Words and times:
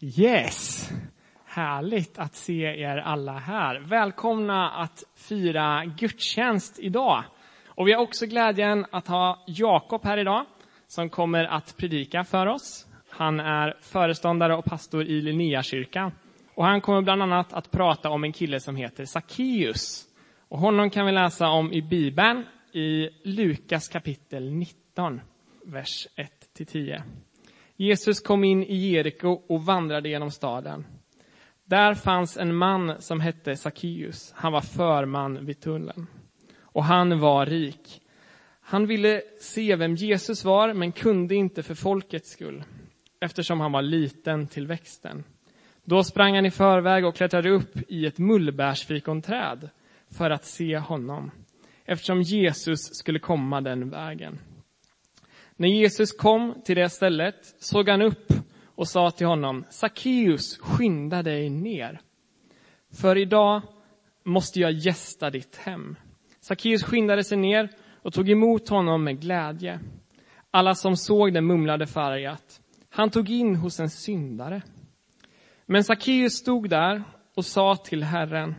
Yes! 0.00 0.90
Härligt 1.44 2.18
att 2.18 2.34
se 2.34 2.62
er 2.62 2.96
alla 2.96 3.32
här. 3.32 3.80
Välkomna 3.80 4.70
att 4.70 5.04
fira 5.14 5.84
gudstjänst 5.84 6.78
idag. 6.78 7.24
Och 7.66 7.88
vi 7.88 7.92
har 7.92 8.02
också 8.02 8.26
glädjen 8.26 8.86
att 8.90 9.08
ha 9.08 9.44
Jakob 9.46 10.04
här 10.04 10.18
idag 10.18 10.44
som 10.86 11.10
kommer 11.10 11.44
att 11.44 11.76
predika 11.76 12.24
för 12.24 12.46
oss. 12.46 12.86
Han 13.10 13.40
är 13.40 13.76
föreståndare 13.80 14.54
och 14.54 14.64
pastor 14.64 15.04
i 15.04 15.20
Linneakyrkan. 15.20 16.12
Och 16.54 16.64
han 16.64 16.80
kommer 16.80 17.02
bland 17.02 17.22
annat 17.22 17.52
att 17.52 17.70
prata 17.70 18.10
om 18.10 18.24
en 18.24 18.32
kille 18.32 18.60
som 18.60 18.76
heter 18.76 19.04
Sackeus. 19.04 20.04
Och 20.48 20.58
honom 20.58 20.90
kan 20.90 21.06
vi 21.06 21.12
läsa 21.12 21.48
om 21.48 21.72
i 21.72 21.82
Bibeln 21.82 22.44
i 22.72 23.08
Lukas 23.24 23.88
kapitel 23.88 24.52
19, 24.52 25.20
vers 25.64 26.06
1-10. 26.58 27.02
Jesus 27.76 28.20
kom 28.20 28.44
in 28.44 28.62
i 28.62 28.76
Jeriko 28.76 29.28
och 29.28 29.64
vandrade 29.64 30.08
genom 30.08 30.30
staden. 30.30 30.86
Där 31.64 31.94
fanns 31.94 32.36
en 32.36 32.54
man 32.54 33.02
som 33.02 33.20
hette 33.20 33.56
Sackeus. 33.56 34.32
Han 34.36 34.52
var 34.52 34.60
förman 34.60 35.46
vid 35.46 35.60
tullen. 35.60 36.06
Och 36.60 36.84
han 36.84 37.20
var 37.20 37.46
rik. 37.46 38.00
Han 38.60 38.86
ville 38.86 39.22
se 39.40 39.76
vem 39.76 39.94
Jesus 39.94 40.44
var, 40.44 40.72
men 40.72 40.92
kunde 40.92 41.34
inte 41.34 41.62
för 41.62 41.74
folkets 41.74 42.30
skull, 42.30 42.64
eftersom 43.20 43.60
han 43.60 43.72
var 43.72 43.82
liten 43.82 44.46
till 44.46 44.66
växten. 44.66 45.24
Då 45.84 46.04
sprang 46.04 46.34
han 46.34 46.46
i 46.46 46.50
förväg 46.50 47.06
och 47.06 47.16
klättrade 47.16 47.50
upp 47.50 47.76
i 47.88 48.06
ett 48.06 48.18
mullbärsfikonträd 48.18 49.70
för 50.10 50.30
att 50.30 50.44
se 50.44 50.78
honom, 50.78 51.30
eftersom 51.84 52.22
Jesus 52.22 52.80
skulle 52.80 53.18
komma 53.18 53.60
den 53.60 53.90
vägen. 53.90 54.38
När 55.56 55.68
Jesus 55.68 56.12
kom 56.12 56.62
till 56.64 56.76
det 56.76 56.88
stället 56.88 57.54
såg 57.58 57.88
han 57.88 58.02
upp 58.02 58.32
och 58.64 58.88
sa 58.88 59.10
till 59.10 59.26
honom, 59.26 59.64
Sackeus, 59.70 60.58
skynda 60.58 61.22
dig 61.22 61.50
ner. 61.50 62.00
För 63.00 63.18
idag 63.18 63.62
måste 64.24 64.60
jag 64.60 64.72
gästa 64.72 65.30
ditt 65.30 65.56
hem. 65.56 65.96
Sackeus 66.40 66.84
skyndade 66.84 67.24
sig 67.24 67.38
ner 67.38 67.70
och 68.02 68.12
tog 68.12 68.30
emot 68.30 68.68
honom 68.68 69.04
med 69.04 69.20
glädje. 69.20 69.80
Alla 70.50 70.74
som 70.74 70.96
såg 70.96 71.34
det 71.34 71.40
mumlade 71.40 71.86
färgat. 71.86 72.60
Han 72.90 73.10
tog 73.10 73.30
in 73.30 73.56
hos 73.56 73.80
en 73.80 73.90
syndare. 73.90 74.62
Men 75.66 75.84
Sackeus 75.84 76.32
stod 76.32 76.70
där 76.70 77.04
och 77.34 77.44
sa 77.44 77.76
till 77.76 78.02
Herren, 78.02 78.54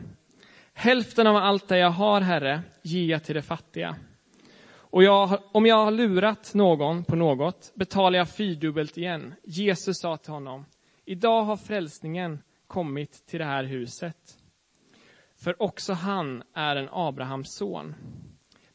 hälften 0.73 1.27
av 1.27 1.35
allt 1.35 1.67
det 1.67 1.77
jag 1.77 1.89
har, 1.89 2.21
Herre, 2.21 2.61
ger 2.81 3.05
jag 3.11 3.23
till 3.23 3.35
de 3.35 3.41
fattiga. 3.41 3.95
Och 4.89 5.03
jag, 5.03 5.39
om 5.51 5.65
jag 5.65 5.85
har 5.85 5.91
lurat 5.91 6.53
någon 6.53 7.03
på 7.03 7.15
något 7.15 7.71
betalar 7.75 8.17
jag 8.17 8.29
fyrdubbelt 8.29 8.97
igen. 8.97 9.33
Jesus 9.43 9.99
sa 9.99 10.17
till 10.17 10.33
honom, 10.33 10.65
idag 11.05 11.43
har 11.43 11.57
frälsningen 11.57 12.39
kommit 12.67 13.25
till 13.27 13.39
det 13.39 13.45
här 13.45 13.63
huset. 13.63 14.37
För 15.43 15.61
också 15.61 15.93
han 15.93 16.43
är 16.53 16.75
en 16.75 16.89
Abrahams 16.91 17.55
son. 17.55 17.95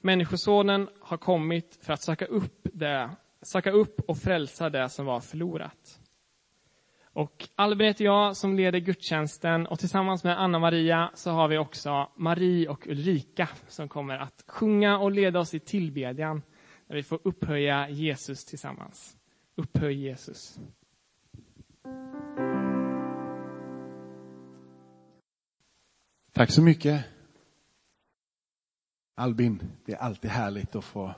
Människosonen 0.01 0.89
har 1.01 1.17
kommit 1.17 1.79
för 1.83 1.93
att 1.93 2.03
söka 2.03 2.25
upp, 2.25 2.61
det, 2.63 3.11
söka 3.43 3.71
upp 3.71 4.01
och 4.09 4.19
frälsa 4.19 4.71
det 4.71 4.89
som 4.89 5.07
var 5.07 5.21
förlorat. 5.21 6.02
Och 7.13 7.49
Albin 7.55 7.87
heter 7.87 8.05
jag 8.05 8.37
som 8.37 8.57
leder 8.57 8.79
gudstjänsten 8.79 9.67
och 9.67 9.79
tillsammans 9.79 10.25
med 10.25 10.41
Anna-Maria 10.41 11.11
så 11.15 11.31
har 11.31 11.49
vi 11.49 11.59
också 11.59 12.09
Marie 12.17 12.69
och 12.69 12.87
Ulrika 12.87 13.49
som 13.69 13.89
kommer 13.89 14.19
att 14.19 14.45
sjunga 14.47 14.99
och 14.99 15.13
leda 15.13 15.41
oss 15.41 15.55
i 15.55 15.61
tillbedjan 15.61 16.43
där 16.87 16.95
vi 16.95 17.03
får 17.03 17.21
upphöja 17.25 17.89
Jesus 17.89 18.45
tillsammans. 18.45 19.17
Upphöj 19.55 19.95
Jesus. 19.95 20.61
Tack 26.33 26.51
så 26.51 26.63
mycket. 26.63 27.05
Albin, 29.15 29.63
det 29.85 29.93
är 29.93 29.97
alltid 29.97 30.31
härligt 30.31 30.77
att 30.77 30.85
få 30.85 31.15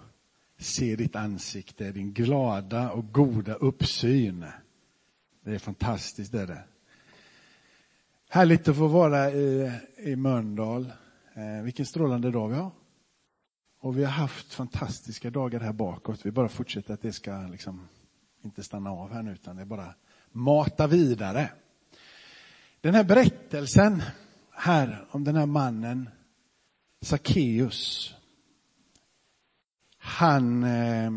se 0.59 0.97
ditt 0.97 1.17
ansikte, 1.17 1.93
din 1.93 2.13
glada 2.13 2.91
och 2.91 3.13
goda 3.13 3.55
uppsyn. 3.55 4.45
Det 5.45 5.55
är 5.55 5.59
fantastiskt, 5.59 6.33
det 6.33 6.41
är 6.41 6.47
det. 6.47 6.65
Härligt 8.29 8.69
att 8.69 8.77
få 8.77 8.87
vara 8.87 9.31
i, 9.31 9.73
i 9.97 10.17
Mölndal. 10.17 10.93
Eh, 11.35 11.63
vilken 11.65 11.87
strålande 11.87 12.31
dag 12.31 12.49
vi 12.49 12.55
har. 12.55 12.71
Och 13.81 13.99
vi 13.99 14.05
har 14.05 14.13
haft 14.13 14.55
fantastiska 14.55 15.31
dagar 15.31 15.61
här 15.61 15.73
bakåt. 15.73 16.27
Vi 16.27 16.31
bara 16.31 16.49
fortsätter 16.49 16.95
att 16.95 17.03
det 17.03 17.13
ska 17.13 17.39
liksom 17.39 17.89
inte 18.43 18.63
stanna 18.63 18.91
av 18.91 19.13
här 19.13 19.23
nu, 19.23 19.33
utan 19.33 19.57
det 19.57 19.63
är 19.63 19.67
bara 19.67 19.95
mata 20.33 20.87
vidare. 20.87 21.51
Den 22.81 22.95
här 22.95 23.05
berättelsen 23.05 24.03
här 24.51 25.07
om 25.11 25.25
den 25.25 25.37
här 25.37 25.47
mannen, 25.47 26.11
Sackeus. 27.01 28.15
Han, 29.99 30.65
eh, 30.65 31.13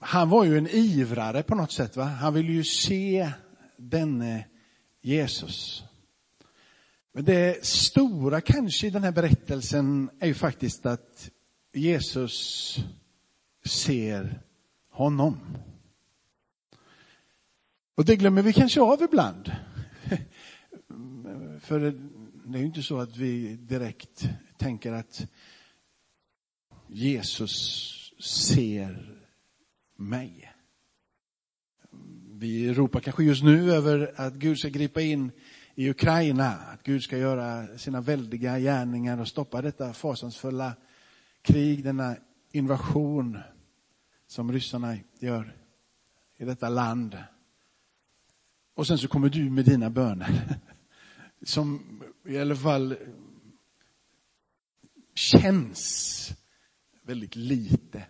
han 0.00 0.28
var 0.28 0.44
ju 0.44 0.58
en 0.58 0.68
ivrare 0.70 1.42
på 1.42 1.54
något 1.54 1.72
sätt. 1.72 1.96
Va? 1.96 2.04
Han 2.04 2.34
ville 2.34 2.52
ju 2.52 2.64
se 2.64 3.32
denne 3.80 4.46
Jesus. 5.00 5.84
Men 7.12 7.24
det 7.24 7.66
stora 7.66 8.40
kanske 8.40 8.86
i 8.86 8.90
den 8.90 9.02
här 9.02 9.12
berättelsen 9.12 10.10
är 10.20 10.26
ju 10.26 10.34
faktiskt 10.34 10.86
att 10.86 11.30
Jesus 11.72 12.76
ser 13.64 14.42
honom. 14.90 15.38
Och 17.94 18.04
det 18.04 18.16
glömmer 18.16 18.42
vi 18.42 18.52
kanske 18.52 18.80
av 18.80 19.02
ibland. 19.02 19.52
För 21.60 21.80
det 21.80 22.58
är 22.58 22.60
ju 22.60 22.66
inte 22.66 22.82
så 22.82 22.98
att 22.98 23.16
vi 23.16 23.56
direkt 23.56 24.28
tänker 24.56 24.92
att 24.92 25.26
Jesus 26.88 28.12
ser 28.20 29.20
mig 29.96 30.49
vi 32.40 32.74
ropar 32.74 33.00
kanske 33.00 33.24
just 33.24 33.42
nu 33.42 33.72
över 33.72 34.12
att 34.16 34.34
Gud 34.34 34.58
ska 34.58 34.68
gripa 34.68 35.00
in 35.00 35.32
i 35.74 35.90
Ukraina, 35.90 36.48
att 36.48 36.82
Gud 36.82 37.02
ska 37.02 37.18
göra 37.18 37.78
sina 37.78 38.00
väldiga 38.00 38.58
gärningar 38.58 39.20
och 39.20 39.28
stoppa 39.28 39.62
detta 39.62 39.92
fasansfulla 39.92 40.72
krig, 41.42 41.84
denna 41.84 42.16
invasion 42.52 43.38
som 44.26 44.52
ryssarna 44.52 44.96
gör 45.18 45.56
i 46.36 46.44
detta 46.44 46.68
land. 46.68 47.18
Och 48.74 48.86
sen 48.86 48.98
så 48.98 49.08
kommer 49.08 49.28
du 49.28 49.50
med 49.50 49.64
dina 49.64 49.90
böner 49.90 50.58
som 51.42 51.82
i 52.26 52.38
alla 52.38 52.56
fall 52.56 52.96
känns 55.14 56.32
väldigt 57.02 57.36
lite 57.36 58.06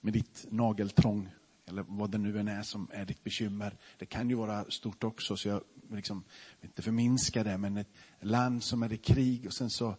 med 0.00 0.12
ditt 0.12 0.46
nageltrång 0.50 1.28
eller 1.68 1.84
vad 1.88 2.10
det 2.10 2.18
nu 2.18 2.38
än 2.38 2.48
är 2.48 2.62
som 2.62 2.90
är 2.92 3.04
ditt 3.04 3.24
bekymmer. 3.24 3.76
Det 3.98 4.06
kan 4.06 4.30
ju 4.30 4.36
vara 4.36 4.70
stort 4.70 5.04
också, 5.04 5.36
så 5.36 5.48
jag 5.48 5.62
liksom 5.90 6.24
vill 6.60 6.70
inte 6.70 6.82
förminska 6.82 7.44
det, 7.44 7.58
men 7.58 7.76
ett 7.76 7.92
land 8.20 8.62
som 8.62 8.82
är 8.82 8.92
i 8.92 8.96
krig 8.96 9.46
och 9.46 9.52
sen 9.52 9.70
så 9.70 9.96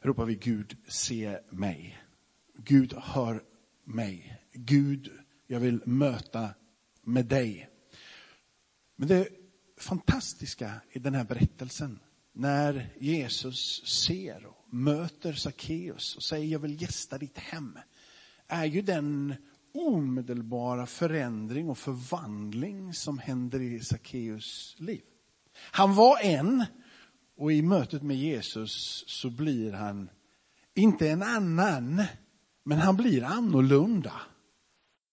ropar 0.00 0.24
vi 0.24 0.34
Gud, 0.34 0.76
se 0.88 1.38
mig. 1.50 2.02
Gud, 2.54 2.94
hör 2.96 3.42
mig. 3.84 4.42
Gud, 4.52 5.10
jag 5.46 5.60
vill 5.60 5.82
möta 5.86 6.50
med 7.02 7.26
dig. 7.26 7.70
Men 8.96 9.08
det 9.08 9.28
fantastiska 9.76 10.80
i 10.90 10.98
den 10.98 11.14
här 11.14 11.24
berättelsen, 11.24 11.98
när 12.32 12.94
Jesus 13.00 13.86
ser 13.86 14.46
och 14.46 14.74
möter 14.74 15.32
Sackeus 15.32 16.16
och 16.16 16.22
säger 16.22 16.46
jag 16.46 16.58
vill 16.58 16.82
gästa 16.82 17.18
ditt 17.18 17.38
hem, 17.38 17.78
är 18.46 18.64
ju 18.64 18.82
den 18.82 19.34
omedelbara 19.74 20.86
förändring 20.86 21.70
och 21.70 21.78
förvandling 21.78 22.94
som 22.94 23.18
händer 23.18 23.60
i 23.60 23.80
Sackeus 23.80 24.76
liv. 24.78 25.02
Han 25.72 25.94
var 25.94 26.18
en 26.20 26.64
och 27.36 27.52
i 27.52 27.62
mötet 27.62 28.02
med 28.02 28.16
Jesus 28.16 29.04
så 29.06 29.30
blir 29.30 29.72
han 29.72 30.10
inte 30.74 31.08
en 31.10 31.22
annan, 31.22 32.02
men 32.64 32.78
han 32.78 32.96
blir 32.96 33.24
annorlunda. 33.24 34.12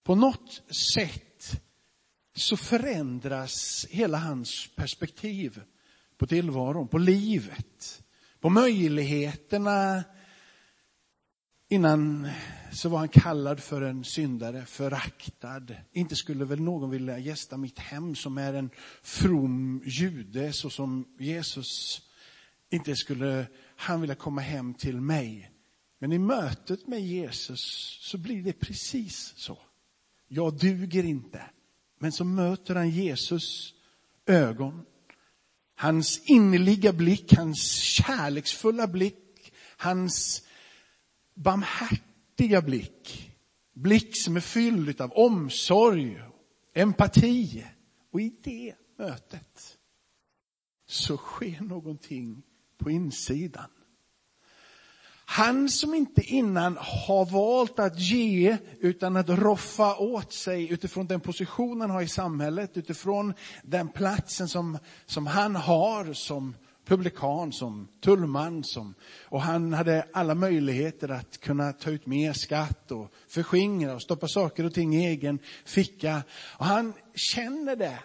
På 0.03 0.15
något 0.15 0.62
sätt 0.94 1.62
så 2.35 2.57
förändras 2.57 3.85
hela 3.89 4.18
hans 4.18 4.69
perspektiv 4.75 5.62
på 6.18 6.27
tillvaron, 6.27 6.88
på 6.88 6.97
livet, 6.97 8.03
på 8.39 8.50
möjligheterna. 8.50 10.03
Innan 11.67 12.27
så 12.71 12.89
var 12.89 12.97
han 12.97 13.09
kallad 13.09 13.59
för 13.59 13.81
en 13.81 14.03
syndare, 14.03 14.65
föraktad. 14.65 15.75
Inte 15.91 16.15
skulle 16.15 16.45
väl 16.45 16.62
någon 16.62 16.89
vilja 16.89 17.19
gästa 17.19 17.57
mitt 17.57 17.79
hem 17.79 18.15
som 18.15 18.38
är 18.38 18.53
en 18.53 18.69
from 19.03 19.81
jude 19.85 20.53
så 20.53 20.69
som 20.69 21.15
Jesus. 21.19 22.01
Inte 22.69 22.95
skulle 22.95 23.47
han 23.75 24.01
vilja 24.01 24.15
komma 24.15 24.41
hem 24.41 24.73
till 24.73 25.01
mig. 25.01 25.51
Men 26.00 26.13
i 26.13 26.19
mötet 26.19 26.88
med 26.88 27.01
Jesus 27.01 27.62
så 28.01 28.18
blir 28.18 28.44
det 28.44 28.53
precis 28.53 29.33
så. 29.38 29.57
Jag 30.27 30.57
duger 30.57 31.03
inte. 31.03 31.41
Men 32.00 32.11
så 32.11 32.23
möter 32.23 32.75
han 32.75 32.89
Jesus 32.89 33.73
ögon 34.25 34.85
Hans 35.77 36.21
innerliga 36.25 36.94
blick, 36.94 37.33
hans 37.33 37.61
kärleksfulla 37.75 38.88
blick, 38.88 39.53
hans 39.77 40.44
barmhärtiga 41.35 42.61
blick. 42.61 43.31
Blick 43.73 44.17
som 44.17 44.35
är 44.35 44.41
fylld 44.41 45.01
av 45.01 45.11
omsorg, 45.11 46.21
empati. 46.73 47.65
Och 48.11 48.21
i 48.21 48.35
det 48.43 48.75
mötet 48.97 49.77
så 50.87 51.17
sker 51.17 51.61
någonting 51.61 52.43
på 52.77 52.91
insidan. 52.91 53.69
Han 55.27 55.69
som 55.69 55.93
inte 55.93 56.21
innan 56.21 56.77
har 56.79 57.25
valt 57.25 57.79
att 57.79 57.99
ge 57.99 58.57
utan 58.79 59.17
att 59.17 59.29
roffa 59.29 59.95
åt 59.95 60.33
sig 60.33 60.71
utifrån 60.71 61.07
den 61.07 61.19
position 61.21 61.81
han 61.81 61.89
har 61.89 62.01
i 62.01 62.07
samhället, 62.07 62.77
utifrån 62.77 63.33
den 63.63 63.87
platsen 63.87 64.47
som, 64.47 64.77
som 65.05 65.27
han 65.27 65.55
har 65.55 66.13
som 66.13 66.55
publikan, 66.85 67.53
som 67.53 67.87
tullman. 68.01 68.63
Som, 68.63 68.95
och 69.23 69.41
han 69.41 69.73
hade 69.73 70.07
alla 70.13 70.35
möjligheter 70.35 71.09
att 71.09 71.37
kunna 71.37 71.73
ta 71.73 71.89
ut 71.89 72.05
mer 72.05 72.33
skatt 72.33 72.91
och 72.91 73.13
förskingra 73.27 73.95
och 73.95 74.01
stoppa 74.01 74.27
saker 74.27 74.65
och 74.65 74.73
ting 74.73 74.95
i 74.95 75.05
egen 75.05 75.39
ficka. 75.65 76.23
Och 76.57 76.65
han 76.65 76.93
känner 77.13 77.75
det. 77.75 77.99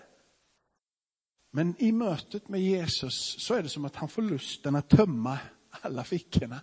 Men 1.53 1.75
i 1.79 1.93
mötet 1.93 2.49
med 2.49 2.61
Jesus 2.61 3.37
så 3.39 3.55
är 3.55 3.63
det 3.63 3.69
som 3.69 3.85
att 3.85 3.97
han 3.97 4.09
får 4.09 4.23
lusten 4.23 4.77
att 4.77 4.89
tömma 4.89 5.39
alla 5.71 6.05
fickorna. 6.05 6.61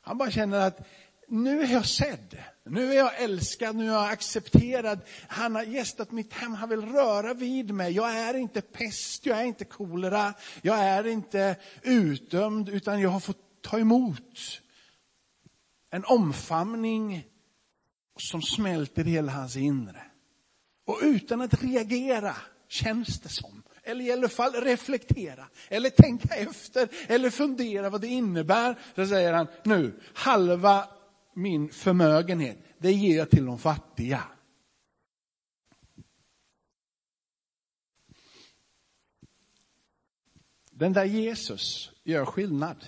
Han 0.00 0.18
bara 0.18 0.30
känner 0.30 0.66
att 0.66 0.88
nu 1.28 1.60
är 1.60 1.72
jag 1.72 1.86
sedd, 1.86 2.38
nu 2.68 2.90
är 2.90 2.96
jag 2.96 3.22
älskad, 3.22 3.76
nu 3.76 3.88
är 3.88 3.92
jag 3.92 4.10
accepterad. 4.10 5.00
Han 5.28 5.54
har 5.54 5.62
gästat 5.62 6.12
mitt 6.12 6.32
hem, 6.32 6.54
han 6.54 6.68
vill 6.68 6.82
röra 6.82 7.34
vid 7.34 7.74
mig. 7.74 7.92
Jag 7.92 8.12
är 8.12 8.34
inte 8.34 8.60
pest, 8.60 9.26
jag 9.26 9.40
är 9.40 9.44
inte 9.44 9.64
kolera, 9.64 10.34
jag 10.62 10.78
är 10.78 11.06
inte 11.06 11.56
utdömd, 11.82 12.68
utan 12.68 13.00
jag 13.00 13.10
har 13.10 13.20
fått 13.20 13.62
ta 13.62 13.78
emot 13.78 14.60
en 15.90 16.04
omfamning 16.04 17.26
som 18.18 18.42
smälter 18.42 19.04
hela 19.04 19.32
hans 19.32 19.56
inre. 19.56 20.02
Och 20.86 20.98
utan 21.02 21.40
att 21.40 21.62
reagera, 21.62 22.36
känns 22.68 23.20
det 23.20 23.28
som, 23.28 23.62
eller 23.82 24.04
i 24.04 24.12
alla 24.12 24.28
fall 24.28 24.52
reflektera, 24.52 25.46
eller 25.68 25.90
tänka 25.90 26.34
efter, 26.34 26.88
eller 27.08 27.30
fundera 27.30 27.90
vad 27.90 28.00
det 28.00 28.06
innebär. 28.06 28.78
Så 28.94 29.06
säger 29.06 29.32
han, 29.32 29.46
nu, 29.64 30.00
halva 30.14 30.88
min 31.36 31.68
förmögenhet, 31.68 32.58
det 32.78 32.92
ger 32.92 33.16
jag 33.16 33.30
till 33.30 33.44
de 33.46 33.58
fattiga. 33.58 34.22
Den 40.70 40.92
där 40.92 41.04
Jesus 41.04 41.92
gör 42.04 42.24
skillnad. 42.24 42.84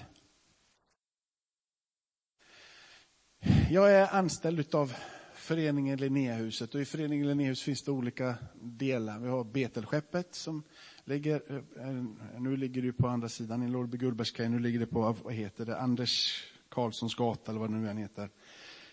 Jag 3.70 3.92
är 3.92 4.14
anställd 4.14 4.74
av 4.74 4.92
föreningen 5.34 5.98
Linnéhuset 5.98 6.74
och 6.74 6.80
i 6.80 6.84
föreningen 6.84 7.26
Linnéhus 7.26 7.62
finns 7.62 7.82
det 7.82 7.90
olika 7.90 8.36
delar. 8.54 9.18
Vi 9.18 9.28
har 9.28 9.44
Betelskeppet 9.44 10.34
som 10.34 10.62
ligger, 11.04 11.42
eh, 11.80 12.40
nu 12.40 12.56
ligger 12.56 12.82
det 12.82 12.92
på 12.92 13.08
andra 13.08 13.28
sidan 13.28 13.62
i 13.62 13.68
Lårby 13.68 13.98
Gullbergskaj, 13.98 14.48
nu 14.48 14.58
ligger 14.58 14.78
det 14.78 14.86
på, 14.86 15.16
vad 15.24 15.34
heter 15.34 15.66
det, 15.66 15.78
Anders 15.78 16.44
Karlssons 16.70 17.14
gata 17.14 17.50
eller 17.50 17.60
vad 17.60 17.70
det 17.70 17.76
nu 17.76 17.88
än 17.88 17.96
heter, 17.96 18.30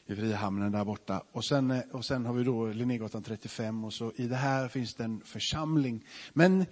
i 0.06 0.16
Frihamnen 0.16 0.72
där 0.72 0.86
borta. 0.86 1.24
Och 1.31 1.45
sen, 1.45 1.72
eh, 1.72 1.81
och 1.92 2.06
sen 2.06 2.25
har 2.25 2.33
vi 2.33 2.44
då 2.44 2.66
Linnégatan 2.66 3.24
35 3.24 3.86
och 3.86 3.94
så 3.94 4.12
i 4.16 4.27
det 4.27 4.36
här 4.36 4.68
finns 4.68 4.95
det 4.95 5.04
en 5.04 5.22
församling. 5.22 6.06
Men 6.33 6.66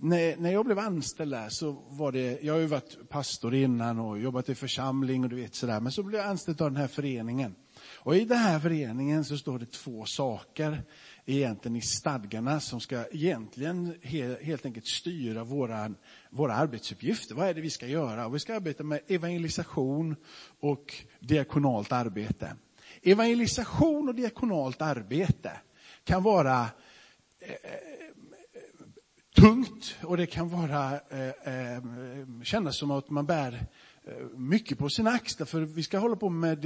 när, 0.00 0.36
när 0.36 0.52
jag 0.52 0.64
blev 0.64 0.78
anställd 0.78 1.32
där 1.32 1.48
så 1.48 1.72
var 1.88 2.12
det, 2.12 2.38
jag 2.42 2.54
har 2.54 2.60
ju 2.60 2.66
varit 2.66 3.08
pastor 3.08 3.54
innan 3.54 3.98
och 3.98 4.18
jobbat 4.18 4.48
i 4.48 4.54
församling 4.54 5.24
och 5.24 5.30
du 5.30 5.36
vet 5.36 5.54
sådär, 5.54 5.80
men 5.80 5.92
så 5.92 6.02
blev 6.02 6.20
jag 6.20 6.30
anställd 6.30 6.62
av 6.62 6.70
den 6.70 6.80
här 6.80 6.88
föreningen. 6.88 7.54
Och 7.94 8.16
i 8.16 8.24
den 8.24 8.38
här 8.38 8.60
föreningen 8.60 9.24
så 9.24 9.38
står 9.38 9.58
det 9.58 9.72
två 9.72 10.04
saker 10.06 10.82
egentligen 11.28 11.76
i 11.76 11.80
stadgarna 11.80 12.60
som 12.60 12.80
ska 12.80 13.04
egentligen 13.10 13.94
helt 14.42 14.66
enkelt 14.66 14.86
styra 14.86 15.44
våra, 15.44 15.94
våra 16.30 16.54
arbetsuppgifter. 16.54 17.34
Vad 17.34 17.48
är 17.48 17.54
det 17.54 17.60
vi 17.60 17.70
ska 17.70 17.86
göra? 17.86 18.28
Vi 18.28 18.38
ska 18.38 18.54
arbeta 18.54 18.84
med 18.84 19.00
evangelisation 19.08 20.16
och 20.60 20.94
diakonalt 21.20 21.92
arbete. 21.92 22.56
Evangelisation 23.02 24.08
och 24.08 24.14
diakonalt 24.14 24.82
arbete 24.82 25.52
kan 26.04 26.22
vara 26.22 26.60
eh, 27.40 27.50
eh 27.50 27.98
tungt 29.40 29.96
och 30.02 30.16
det 30.16 30.26
kan 30.26 30.48
vara, 30.48 31.00
eh, 31.10 31.28
eh, 31.28 31.82
kännas 32.42 32.78
som 32.78 32.90
att 32.90 33.10
man 33.10 33.26
bär 33.26 33.52
eh, 34.04 34.26
mycket 34.36 34.78
på 34.78 34.88
sina 34.88 35.10
axlar, 35.10 35.46
för 35.46 35.60
vi 35.60 35.82
ska 35.82 35.98
hålla 35.98 36.16
på 36.16 36.28
med 36.28 36.58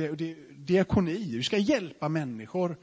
diakoni, 0.57 1.37
vi 1.37 1.43
ska 1.43 1.59
hjälpa 1.59 2.09
människor. 2.09 2.77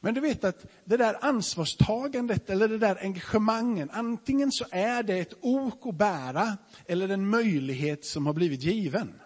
Men 0.00 0.14
du 0.14 0.20
vet 0.20 0.44
att 0.44 0.66
det 0.84 0.96
där 0.96 1.24
ansvarstagandet 1.24 2.50
eller 2.50 2.68
det 2.68 2.78
där 2.78 2.98
engagemangen, 3.02 3.90
antingen 3.92 4.52
så 4.52 4.64
är 4.70 5.02
det 5.02 5.18
ett 5.18 5.34
ok 5.40 5.86
att 5.86 5.94
bära 5.94 6.56
eller 6.86 7.08
en 7.08 7.28
möjlighet 7.28 8.04
som 8.04 8.26
har 8.26 8.32
blivit 8.32 8.62
given. 8.62 9.20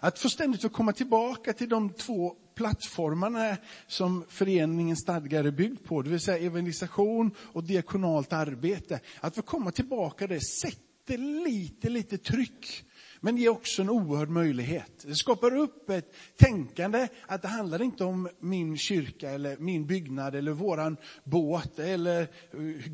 Att 0.00 0.18
få 0.18 0.28
ständigt 0.28 0.64
att 0.64 0.72
komma 0.72 0.92
tillbaka 0.92 1.52
till 1.52 1.68
de 1.68 1.92
två 1.92 2.34
plattformarna 2.54 3.56
som 3.86 4.24
föreningens 4.28 5.00
stadgar 5.00 5.44
är 5.44 5.50
byggd 5.50 5.84
på, 5.84 6.02
det 6.02 6.10
vill 6.10 6.20
säga 6.20 6.38
evangelisation 6.46 7.30
och 7.38 7.64
diakonalt 7.64 8.32
arbete. 8.32 9.00
Att 9.20 9.34
få 9.34 9.42
komma 9.42 9.70
tillbaka 9.70 10.26
det 10.26 10.40
sätter 10.40 11.18
lite, 11.44 11.88
lite 11.88 12.18
tryck 12.18 12.84
men 13.26 13.36
ger 13.36 13.48
också 13.48 13.82
en 13.82 13.90
oerhörd 13.90 14.28
möjlighet. 14.28 15.04
Det 15.06 15.14
skapar 15.14 15.56
upp 15.56 15.90
ett 15.90 16.14
tänkande 16.36 17.08
att 17.26 17.42
det 17.42 17.48
handlar 17.48 17.82
inte 17.82 18.04
om 18.04 18.28
min 18.40 18.78
kyrka 18.78 19.30
eller 19.30 19.56
min 19.56 19.86
byggnad 19.86 20.34
eller 20.34 20.52
våran 20.52 20.96
båt 21.24 21.78
eller 21.78 22.20
eh, 22.20 22.92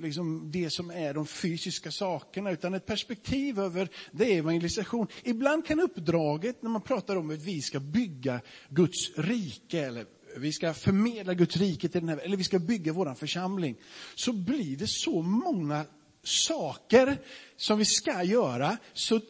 liksom 0.00 0.50
det 0.50 0.70
som 0.70 0.90
är 0.90 1.14
de 1.14 1.26
fysiska 1.26 1.90
sakerna, 1.90 2.50
utan 2.50 2.74
ett 2.74 2.86
perspektiv 2.86 3.58
över 3.58 3.88
det 4.12 4.32
är 4.32 4.38
evangelisation. 4.38 5.06
Ibland 5.22 5.66
kan 5.66 5.80
uppdraget, 5.80 6.62
när 6.62 6.70
man 6.70 6.82
pratar 6.82 7.16
om 7.16 7.30
att 7.30 7.42
vi 7.42 7.62
ska 7.62 7.80
bygga 7.80 8.40
Guds 8.68 9.18
rike, 9.18 9.80
eller 9.80 10.06
vi 10.36 10.52
ska 10.52 10.74
förmedla 10.74 11.34
Guds 11.34 11.56
rike 11.56 11.88
till 11.88 12.00
den 12.00 12.08
här, 12.08 12.18
eller 12.18 12.36
vi 12.36 12.44
ska 12.44 12.58
bygga 12.58 12.92
vår 12.92 13.14
församling, 13.14 13.76
så 14.14 14.32
blir 14.32 14.76
det 14.76 14.88
så 14.88 15.22
många 15.22 15.84
saker 16.22 17.18
som 17.56 17.78
vi 17.78 17.84
ska 17.84 18.22
göra, 18.22 18.76
så 18.92 19.20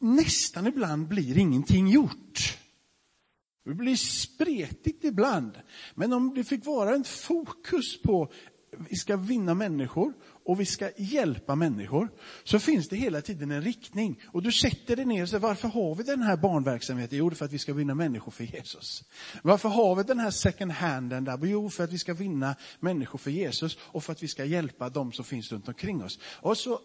nästan 0.00 0.66
ibland 0.66 1.08
blir 1.08 1.38
ingenting 1.38 1.88
gjort. 1.88 2.58
Det 3.64 3.74
blir 3.74 3.96
spretigt 3.96 5.04
ibland. 5.04 5.58
Men 5.94 6.12
om 6.12 6.34
det 6.34 6.44
fick 6.44 6.66
vara 6.66 6.94
en 6.94 7.04
fokus 7.04 8.02
på 8.02 8.32
vi 8.90 8.96
ska 8.96 9.16
vinna 9.16 9.54
människor 9.54 10.12
och 10.44 10.60
vi 10.60 10.66
ska 10.66 10.90
hjälpa 10.96 11.54
människor, 11.54 12.08
så 12.44 12.58
finns 12.58 12.88
det 12.88 12.96
hela 12.96 13.20
tiden 13.20 13.50
en 13.50 13.62
riktning. 13.62 14.20
Och 14.26 14.42
du 14.42 14.52
sätter 14.52 14.96
dig 14.96 15.04
ner 15.04 15.22
och 15.22 15.28
säger, 15.28 15.40
varför 15.40 15.68
har 15.68 15.94
vi 15.94 16.02
den 16.02 16.22
här 16.22 16.36
barnverksamheten? 16.36 17.18
Jo, 17.18 17.30
för 17.30 17.44
att 17.44 17.52
vi 17.52 17.58
ska 17.58 17.74
vinna 17.74 17.94
människor 17.94 18.32
för 18.32 18.44
Jesus. 18.44 19.04
Varför 19.42 19.68
har 19.68 19.96
vi 19.96 20.02
den 20.02 20.18
här 20.18 20.30
second 20.30 20.72
handen 20.72 21.24
där? 21.24 21.38
Jo, 21.42 21.70
för 21.70 21.84
att 21.84 21.92
vi 21.92 21.98
ska 21.98 22.14
vinna 22.14 22.56
människor 22.80 23.18
för 23.18 23.30
Jesus 23.30 23.78
och 23.80 24.04
för 24.04 24.12
att 24.12 24.22
vi 24.22 24.28
ska 24.28 24.44
hjälpa 24.44 24.88
de 24.88 25.12
som 25.12 25.24
finns 25.24 25.52
runt 25.52 25.68
omkring 25.68 26.04
oss. 26.04 26.18
Och 26.24 26.56
så 26.56 26.80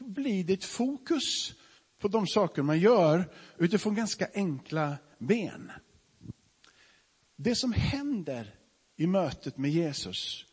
blir 0.00 0.44
det 0.44 0.52
ett 0.52 0.64
fokus 0.64 1.52
på 1.98 2.08
de 2.08 2.26
saker 2.26 2.62
man 2.62 2.78
gör 2.78 3.30
utifrån 3.58 3.94
ganska 3.94 4.28
enkla 4.34 4.96
ben. 5.18 5.72
Det 7.36 7.54
som 7.54 7.72
händer 7.72 8.54
i 8.96 9.06
mötet 9.06 9.58
med 9.58 9.70
Jesus, 9.70 10.44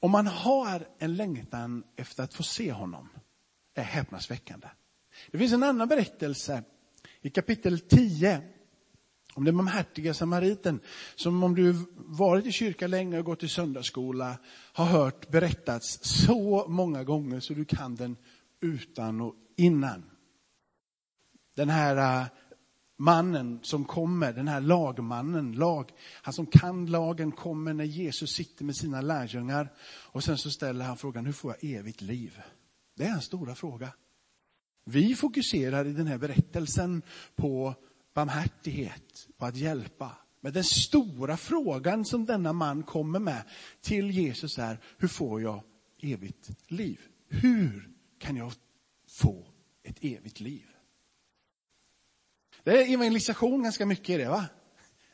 om 0.00 0.10
man 0.10 0.26
har 0.26 0.88
en 0.98 1.16
längtan 1.16 1.84
efter 1.96 2.22
att 2.22 2.34
få 2.34 2.42
se 2.42 2.72
honom, 2.72 3.08
är 3.74 3.82
häpnadsväckande. 3.82 4.68
Det 5.30 5.38
finns 5.38 5.52
en 5.52 5.62
annan 5.62 5.88
berättelse 5.88 6.62
i 7.20 7.30
kapitel 7.30 7.80
10 7.80 8.42
om 9.34 9.44
den 9.44 9.56
barmhärtiga 9.56 10.14
samariten, 10.14 10.80
som 11.14 11.42
om 11.42 11.54
du 11.54 11.74
varit 11.94 12.46
i 12.46 12.52
kyrkan 12.52 12.90
länge 12.90 13.18
och 13.18 13.24
gått 13.24 13.42
i 13.42 13.48
söndagsskola, 13.48 14.38
har 14.72 14.84
hört 14.84 15.28
berättats 15.28 15.98
så 16.02 16.66
många 16.68 17.04
gånger 17.04 17.40
så 17.40 17.54
du 17.54 17.64
kan 17.64 17.96
den 17.96 18.16
utan 18.60 19.20
och 19.20 19.34
innan. 19.56 20.10
Den 21.56 21.68
här 21.68 22.22
äh, 22.22 22.26
mannen 22.96 23.58
som 23.62 23.84
kommer, 23.84 24.32
den 24.32 24.48
här 24.48 24.60
lagmannen, 24.60 25.52
lag, 25.52 25.90
han 26.22 26.34
som 26.34 26.46
kan 26.46 26.86
lagen 26.86 27.32
kommer 27.32 27.72
när 27.72 27.84
Jesus 27.84 28.30
sitter 28.30 28.64
med 28.64 28.76
sina 28.76 29.00
lärjungar 29.00 29.72
och 29.82 30.24
sen 30.24 30.38
så 30.38 30.50
ställer 30.50 30.84
han 30.84 30.96
frågan, 30.96 31.26
hur 31.26 31.32
får 31.32 31.56
jag 31.60 31.70
evigt 31.72 32.00
liv? 32.00 32.40
Det 32.96 33.04
är 33.04 33.12
en 33.12 33.20
stora 33.20 33.54
fråga. 33.54 33.92
Vi 34.84 35.14
fokuserar 35.14 35.86
i 35.86 35.92
den 35.92 36.06
här 36.06 36.18
berättelsen 36.18 37.02
på 37.36 37.74
barmhärtighet, 38.14 39.28
på 39.38 39.46
att 39.46 39.56
hjälpa. 39.56 40.12
Men 40.40 40.52
den 40.52 40.64
stora 40.64 41.36
frågan 41.36 42.04
som 42.04 42.26
denna 42.26 42.52
man 42.52 42.82
kommer 42.82 43.18
med 43.18 43.42
till 43.80 44.10
Jesus 44.10 44.58
är, 44.58 44.80
hur 44.98 45.08
får 45.08 45.42
jag 45.42 45.62
evigt 46.02 46.50
liv. 46.68 47.00
Hur 47.28 47.90
kan 48.20 48.36
jag 48.36 48.52
få 49.08 49.46
ett 49.82 50.04
evigt 50.04 50.40
liv? 50.40 50.66
Det 52.62 52.70
är 52.70 52.94
evangelisation 52.94 53.62
ganska 53.62 53.86
mycket 53.86 54.08
i 54.10 54.16
det, 54.16 54.28
va? 54.28 54.46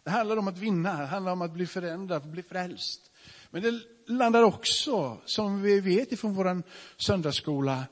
Det 0.02 0.10
handlar 0.10 0.36
om 0.36 0.48
att 0.48 0.58
vinna, 0.58 1.00
det 1.00 1.06
handlar 1.06 1.32
om 1.32 1.42
att 1.42 1.52
bli 1.52 1.66
förändrad, 1.66 2.30
bli 2.30 2.42
frälst. 2.42 3.12
Men 3.50 3.62
det 3.62 3.80
landar 4.06 4.42
också, 4.42 5.20
som 5.24 5.62
vi 5.62 5.80
vet 5.80 6.12
ifrån 6.12 6.34
vår 6.34 6.62
söndagsskola, 6.96 7.86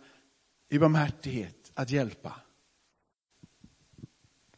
i 0.69 0.79
barmhärtighet, 0.79 1.73
att 1.75 1.91
hjälpa. 1.91 2.41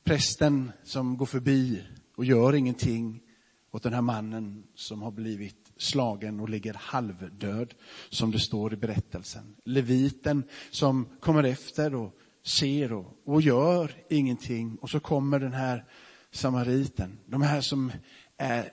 Prästen 0.04 0.72
som 0.84 1.16
går 1.16 1.26
förbi 1.26 1.84
och 2.16 2.25
gör 2.25 2.54
ingenting 2.54 3.22
åt 3.70 3.82
den 3.82 3.92
här 3.92 4.02
mannen 4.02 4.66
som 4.75 5.02
har 5.02 5.10
blivit 5.10 5.65
slagen 5.76 6.40
och 6.40 6.49
ligger 6.49 6.75
halvdöd, 6.75 7.75
som 8.11 8.30
det 8.30 8.38
står 8.38 8.73
i 8.73 8.76
berättelsen. 8.76 9.56
Leviten 9.64 10.45
som 10.71 11.09
kommer 11.21 11.45
efter 11.45 11.95
och 11.95 12.16
ser 12.45 12.92
och, 12.92 13.23
och 13.25 13.42
gör 13.42 13.95
ingenting. 14.11 14.76
Och 14.76 14.90
så 14.90 15.00
kommer 15.00 15.40
den 15.40 15.52
här 15.52 15.85
samariten, 16.30 17.18
de 17.26 17.42
här 17.42 17.61
som 17.61 17.92
är 18.37 18.73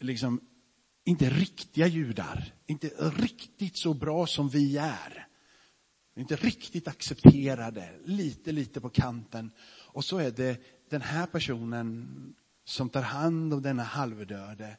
liksom 0.00 0.40
inte 1.04 1.30
riktiga 1.30 1.86
judar, 1.86 2.54
inte 2.66 2.88
riktigt 2.98 3.76
så 3.76 3.94
bra 3.94 4.26
som 4.26 4.48
vi 4.48 4.76
är. 4.76 5.26
Inte 6.16 6.36
riktigt 6.36 6.88
accepterade, 6.88 7.88
lite, 8.04 8.52
lite 8.52 8.80
på 8.80 8.88
kanten. 8.88 9.50
Och 9.92 10.04
så 10.04 10.18
är 10.18 10.30
det 10.30 10.60
den 10.90 11.02
här 11.02 11.26
personen 11.26 12.08
som 12.64 12.88
tar 12.88 13.02
hand 13.02 13.54
om 13.54 13.62
denna 13.62 13.82
halvdöde, 13.82 14.76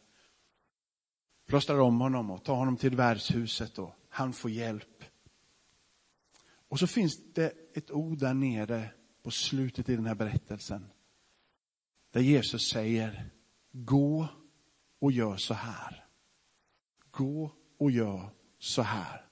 plåstrar 1.46 1.80
om 1.80 2.02
honom 2.02 2.32
och 2.32 2.44
tar 2.44 2.56
honom 2.56 2.78
till 2.78 2.96
värdshuset 2.96 3.80
och 3.80 3.96
han 4.10 4.34
får 4.34 4.52
hjälp. 4.52 5.04
Och 6.68 6.80
så 6.80 6.88
finns 6.88 7.34
det 7.34 7.54
ett 7.74 7.92
ord 7.92 8.20
där 8.20 8.34
nere 8.34 8.90
på 9.24 9.32
slutet 9.32 9.90
i 9.90 9.96
den 9.96 10.06
här 10.06 10.16
berättelsen. 10.16 10.86
Där 12.12 12.22
Jesus 12.22 12.70
säger, 12.70 13.30
gå 13.72 14.28
och 15.00 15.12
gör 15.12 15.38
så 15.38 15.54
här. 15.54 16.06
Gå 17.12 17.52
och 17.78 17.92
gör 17.92 18.30
så 18.60 18.82
här. 18.82 19.26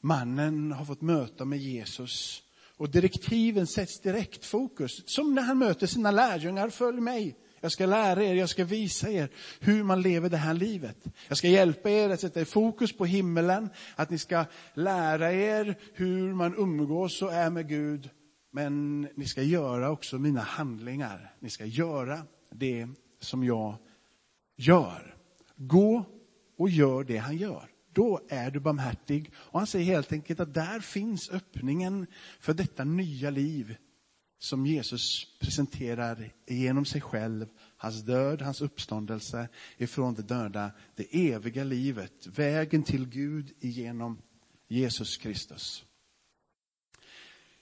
Mannen 0.00 0.72
har 0.72 0.84
fått 0.84 1.00
möta 1.00 1.44
med 1.44 1.58
Jesus 1.58 2.42
och 2.76 2.90
direktiven 2.90 3.66
sätts 3.66 4.00
direkt 4.00 4.44
fokus. 4.44 5.02
Som 5.06 5.34
när 5.34 5.42
han 5.42 5.58
möter 5.58 5.86
sina 5.86 6.10
lärjungar, 6.10 6.70
följ 6.70 7.00
mig. 7.00 7.38
Jag 7.62 7.72
ska 7.72 7.86
lära 7.86 8.24
er, 8.24 8.34
jag 8.34 8.48
ska 8.48 8.64
visa 8.64 9.10
er 9.10 9.28
hur 9.60 9.84
man 9.84 10.02
lever 10.02 10.28
det 10.28 10.36
här 10.36 10.54
livet. 10.54 10.96
Jag 11.28 11.38
ska 11.38 11.48
hjälpa 11.48 11.90
er 11.90 12.10
att 12.10 12.20
sätta 12.20 12.44
fokus 12.44 12.96
på 12.96 13.06
himmelen, 13.06 13.68
att 13.96 14.10
ni 14.10 14.18
ska 14.18 14.44
lära 14.74 15.32
er 15.32 15.78
hur 15.94 16.34
man 16.34 16.54
umgås 16.56 17.22
och 17.22 17.32
är 17.32 17.50
med 17.50 17.68
Gud. 17.68 18.10
Men 18.50 19.00
ni 19.00 19.26
ska 19.26 19.42
göra 19.42 19.90
också 19.90 20.18
mina 20.18 20.40
handlingar. 20.40 21.34
Ni 21.40 21.50
ska 21.50 21.64
göra 21.64 22.22
det 22.50 22.88
som 23.20 23.44
jag 23.44 23.76
gör. 24.56 25.16
Gå 25.56 26.04
och 26.58 26.70
gör 26.70 27.04
det 27.04 27.16
han 27.16 27.36
gör. 27.36 27.70
Då 27.92 28.20
är 28.28 28.50
du 28.50 28.60
barmhärtig. 28.60 29.32
Och 29.34 29.58
han 29.58 29.66
säger 29.66 29.86
helt 29.86 30.12
enkelt 30.12 30.40
att 30.40 30.54
där 30.54 30.80
finns 30.80 31.30
öppningen 31.30 32.06
för 32.40 32.54
detta 32.54 32.84
nya 32.84 33.30
liv 33.30 33.76
som 34.42 34.66
Jesus 34.66 35.26
presenterar 35.38 36.32
genom 36.46 36.84
sig 36.84 37.00
själv, 37.00 37.46
hans 37.76 38.02
död, 38.02 38.42
hans 38.42 38.60
uppståndelse 38.60 39.48
ifrån 39.76 40.14
de 40.14 40.22
döda, 40.22 40.70
det 40.94 41.32
eviga 41.32 41.64
livet, 41.64 42.26
vägen 42.26 42.82
till 42.82 43.08
Gud 43.08 43.52
genom 43.60 44.22
Jesus 44.68 45.16
Kristus. 45.16 45.84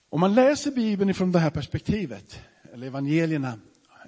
Om 0.08 0.20
man 0.20 0.34
läser 0.34 0.70
Bibeln 0.70 1.10
ifrån 1.10 1.32
det 1.32 1.38
här 1.38 1.50
perspektivet, 1.50 2.40
eller 2.72 2.86
evangelierna, 2.86 3.58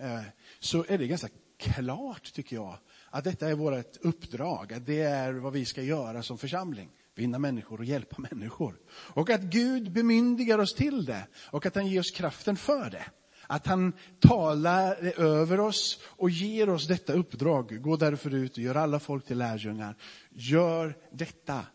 eh, 0.01 0.23
så 0.59 0.85
är 0.89 0.99
det 0.99 1.07
ganska 1.07 1.29
klart, 1.59 2.33
tycker 2.33 2.57
jag, 2.57 2.79
att 3.13 3.25
detta 3.25 3.49
är 3.49 3.55
vårt 3.55 3.97
uppdrag, 4.01 4.73
att 4.73 4.87
det 4.87 5.01
är 5.01 5.33
vad 5.33 5.53
vi 5.53 5.65
ska 5.65 5.83
göra 5.83 6.23
som 6.23 6.39
församling. 6.39 6.91
Vinna 7.15 7.39
människor 7.39 7.79
och 7.79 7.85
hjälpa 7.85 8.17
människor. 8.31 8.77
Och 8.91 9.31
att 9.31 9.41
Gud 9.41 9.93
bemyndigar 9.93 10.59
oss 10.59 10.75
till 10.75 11.05
det 11.05 11.27
och 11.51 11.67
att 11.67 11.75
han 11.75 11.87
ger 11.87 12.01
oss 12.01 12.11
kraften 12.11 12.57
för 12.57 12.91
det. 12.91 13.05
Att 13.47 13.67
han 13.67 13.93
talar 14.21 15.21
över 15.21 15.61
oss 15.61 16.01
och 16.05 16.31
ger 16.31 16.69
oss 16.69 16.87
detta 16.87 17.13
uppdrag. 17.13 17.83
Gå 17.83 17.97
därför 17.97 18.35
ut 18.35 18.57
och 18.57 18.63
gör 18.63 18.75
alla 18.75 19.01
folk 19.01 19.27
till 19.27 19.39
lärjungar. 19.39 19.97
Gör 20.31 20.97
detta 21.13 21.67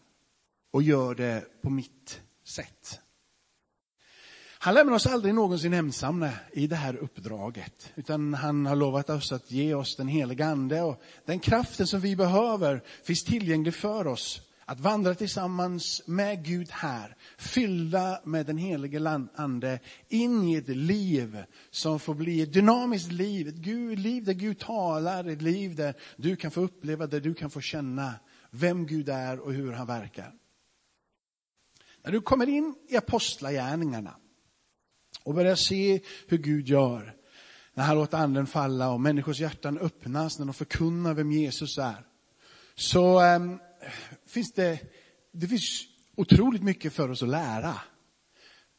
och 0.72 0.84
gör 0.84 1.15
det 1.15 1.62
på 1.62 1.70
mitt 1.70 2.22
sätt. 2.46 3.00
Han 4.68 4.74
lämnar 4.74 4.94
oss 4.94 5.06
aldrig 5.06 5.34
någonsin 5.34 5.74
ensamma 5.74 6.30
i 6.52 6.68
det 6.68 6.76
här 6.76 6.96
uppdraget, 6.96 7.92
utan 7.96 8.34
han 8.34 8.66
har 8.66 8.76
lovat 8.76 9.10
oss 9.10 9.32
att 9.32 9.52
ge 9.52 9.74
oss 9.74 9.96
den 9.96 10.08
heliga 10.08 10.46
ande 10.46 10.82
och 10.82 11.02
den 11.26 11.40
kraften 11.40 11.88
som 11.88 12.00
vi 12.00 12.16
behöver 12.16 12.84
finns 13.04 13.24
tillgänglig 13.24 13.74
för 13.74 14.08
oss. 14.08 14.42
Att 14.66 14.80
vandra 14.80 15.16
tillsammans 15.16 16.02
med 16.06 16.46
Gud 16.46 16.72
här, 16.72 17.16
fyllda 17.38 18.22
med 18.24 18.46
den 18.46 18.58
helige 18.58 19.28
ande, 19.36 19.80
in 20.10 20.44
i 20.44 20.56
ett 20.56 20.68
liv 20.70 21.44
som 21.72 22.00
får 22.00 22.14
bli 22.14 22.42
ett 22.42 22.54
dynamiskt 22.54 23.12
liv, 23.12 23.48
ett 23.48 23.56
Gud, 23.56 24.00
liv 24.00 24.24
där 24.24 24.34
Gud 24.34 24.60
talar, 24.60 25.26
ett 25.26 25.42
liv 25.42 25.76
där 25.76 25.94
du 26.16 26.36
kan 26.36 26.52
få 26.52 26.62
uppleva, 26.62 27.08
där 27.08 27.20
du 27.20 27.34
kan 27.34 27.50
få 27.50 27.62
känna 27.62 28.14
vem 28.52 28.86
Gud 28.86 29.10
är 29.10 29.40
och 29.40 29.54
hur 29.54 29.72
han 29.72 29.88
verkar. 29.88 30.34
När 32.04 32.12
du 32.12 32.22
kommer 32.22 32.50
in 32.50 32.76
i 32.90 32.98
apostlagärningarna, 32.98 34.16
och 35.28 35.34
börja 35.34 35.56
se 35.56 36.02
hur 36.28 36.38
Gud 36.38 36.68
gör. 36.68 37.16
När 37.74 37.84
han 37.84 37.96
låter 37.96 38.18
anden 38.18 38.48
falla 38.48 38.90
och 38.90 39.02
människors 39.02 39.40
hjärtan 39.40 39.78
öppnas 39.78 40.40
när 40.40 40.46
de 40.46 40.54
förkunnar 40.54 41.14
vem 41.14 41.32
Jesus 41.32 41.78
är. 41.78 42.06
Så 42.76 43.22
ähm, 43.22 43.60
finns 44.28 44.52
det, 44.52 44.80
det 45.32 45.48
finns 45.48 45.86
otroligt 46.16 46.64
mycket 46.64 46.94
för 46.94 47.10
oss 47.10 47.24
att 47.24 47.30
lära. 47.30 47.76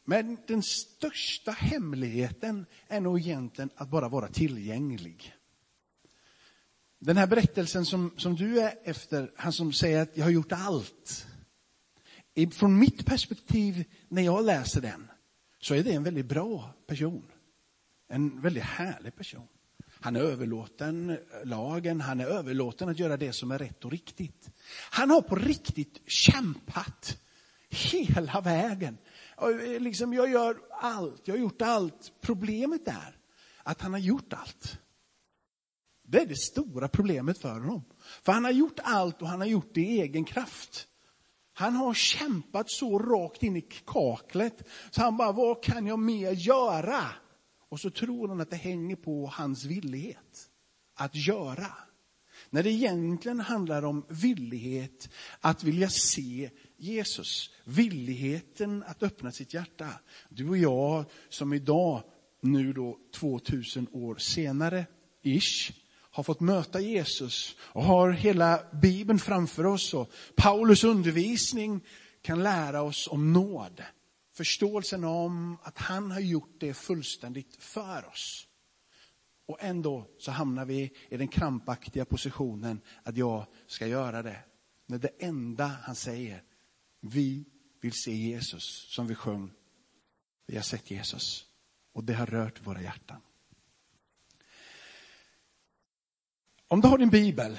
Men 0.05 0.39
den 0.47 0.63
största 0.63 1.51
hemligheten 1.51 2.67
är 2.87 3.01
nog 3.01 3.19
egentligen 3.19 3.71
att 3.77 3.89
bara 3.89 4.09
vara 4.09 4.29
tillgänglig. 4.29 5.35
Den 6.99 7.17
här 7.17 7.27
berättelsen 7.27 7.87
som, 7.87 8.15
som 8.17 8.37
du 8.37 8.61
är 8.61 8.75
efter, 8.85 9.33
han 9.37 9.53
som 9.53 9.73
säger 9.73 10.03
att 10.03 10.17
jag 10.17 10.25
har 10.25 10.31
gjort 10.31 10.53
allt. 10.53 11.27
Från 12.53 12.79
mitt 12.79 13.07
perspektiv, 13.07 13.85
när 14.09 14.23
jag 14.23 14.45
läser 14.45 14.81
den, 14.81 15.09
så 15.61 15.75
är 15.75 15.83
det 15.83 15.93
en 15.93 16.03
väldigt 16.03 16.27
bra 16.27 16.75
person. 16.87 17.33
En 18.09 18.41
väldigt 18.41 18.63
härlig 18.63 19.17
person. 19.17 19.49
Han 20.01 20.17
är 20.17 20.21
överlåten 20.21 21.19
lagen, 21.45 22.01
han 22.01 22.21
är 22.21 22.27
överlåten 22.27 22.89
att 22.89 22.99
göra 22.99 23.17
det 23.17 23.33
som 23.33 23.51
är 23.51 23.59
rätt 23.59 23.85
och 23.85 23.91
riktigt. 23.91 24.51
Han 24.91 25.11
har 25.11 25.23
på 25.23 25.35
riktigt 25.35 26.11
kämpat 26.11 27.19
hela 27.71 28.41
vägen. 28.41 28.99
Eh, 29.41 29.81
liksom, 29.81 30.13
jag 30.13 30.31
gör 30.31 30.59
allt, 30.71 31.23
jag 31.25 31.35
har 31.35 31.41
gjort 31.41 31.63
allt. 31.63 32.13
Problemet 32.21 32.89
är 32.89 33.17
att 33.63 33.81
han 33.81 33.93
har 33.93 34.01
gjort 34.01 34.33
allt. 34.33 34.79
Det 36.03 36.19
är 36.19 36.27
det 36.27 36.39
stora 36.39 36.89
problemet 36.89 37.39
för 37.39 37.61
honom. 37.61 37.85
För 38.23 38.33
han 38.33 38.45
har 38.45 38.51
gjort 38.51 38.79
allt 38.83 39.23
och 39.23 39.29
han 39.29 39.41
har 39.41 39.47
gjort 39.47 39.75
det 39.75 39.81
i 39.81 40.01
egen 40.01 40.25
kraft. 40.25 40.88
Han 41.59 41.77
har 41.77 41.95
kämpat 41.95 42.71
så 42.71 42.99
rakt 42.99 43.43
in 43.43 43.57
i 43.57 43.61
kaklet, 43.85 44.69
så 44.91 45.03
han 45.03 45.17
bara, 45.17 45.33
vad 45.33 45.63
kan 45.63 45.87
jag 45.87 45.99
mer 45.99 46.33
göra? 46.33 47.05
Och 47.69 47.81
så 47.81 47.91
tror 47.91 48.29
han 48.29 48.41
att 48.41 48.51
det 48.51 48.57
hänger 48.57 48.97
på 48.97 49.27
hans 49.27 49.65
villighet 49.65 50.51
att 50.95 51.15
göra. 51.15 51.67
När 52.51 52.63
det 52.63 52.71
egentligen 52.71 53.41
handlar 53.41 53.85
om 53.85 54.07
villighet 54.09 55.11
att 55.41 55.65
vilja 55.65 55.89
se 55.89 56.51
Jesus. 56.77 57.51
Villigheten 57.65 58.85
att 58.87 59.03
öppna 59.03 59.33
sitt 59.33 59.55
hjärta. 59.55 59.89
Du 60.29 60.49
och 60.49 60.59
jag 60.59 61.05
som 61.29 61.53
idag, 61.53 62.03
nu 62.41 62.73
då 62.73 62.99
2000 63.15 63.87
år 63.93 64.17
senare, 64.17 64.87
ish, 65.23 65.73
har 66.19 66.23
fått 66.23 66.41
möta 66.41 66.81
Jesus 66.81 67.57
och 67.61 67.85
har 67.85 68.11
hela 68.11 68.65
Bibeln 68.73 69.19
framför 69.19 69.67
oss 69.67 69.95
och 69.95 70.13
Paulus 70.37 70.85
undervisning 70.85 71.81
kan 72.23 72.43
lära 72.43 72.83
oss 72.83 73.09
om 73.09 73.33
nåd. 73.33 73.83
Förståelsen 74.35 75.05
om 75.05 75.59
att 75.63 75.79
han 75.79 76.11
har 76.11 76.21
gjort 76.21 76.55
det 76.61 76.75
fullständigt 76.75 77.57
för 77.57 78.09
oss. 78.09 78.47
Och 79.47 79.59
ändå 79.61 80.07
så 80.19 80.31
hamnar 80.31 80.65
vi 80.65 80.93
i 81.09 81.17
den 81.17 81.29
krampaktiga 81.29 82.05
positionen 82.05 82.81
att 83.03 83.17
jag 83.17 83.47
ska 83.67 83.87
göra 83.87 84.23
det. 84.23 84.39
När 84.87 84.99
det 84.99 85.11
enda 85.19 85.67
han 85.67 85.95
säger, 85.95 86.43
vi 87.01 87.45
vill 87.81 87.93
se 87.93 88.13
Jesus 88.13 88.87
som 88.95 89.07
vi 89.07 89.15
sjöng. 89.15 89.51
Vi 90.47 90.57
har 90.57 90.63
sett 90.63 90.91
Jesus 90.91 91.45
och 91.93 92.05
det 92.05 92.15
har 92.15 92.27
rört 92.27 92.67
våra 92.67 92.83
hjärtan. 92.83 93.21
Om 96.71 96.81
du 96.81 96.89
har 96.89 96.99
din 96.99 97.11
bibel 97.11 97.59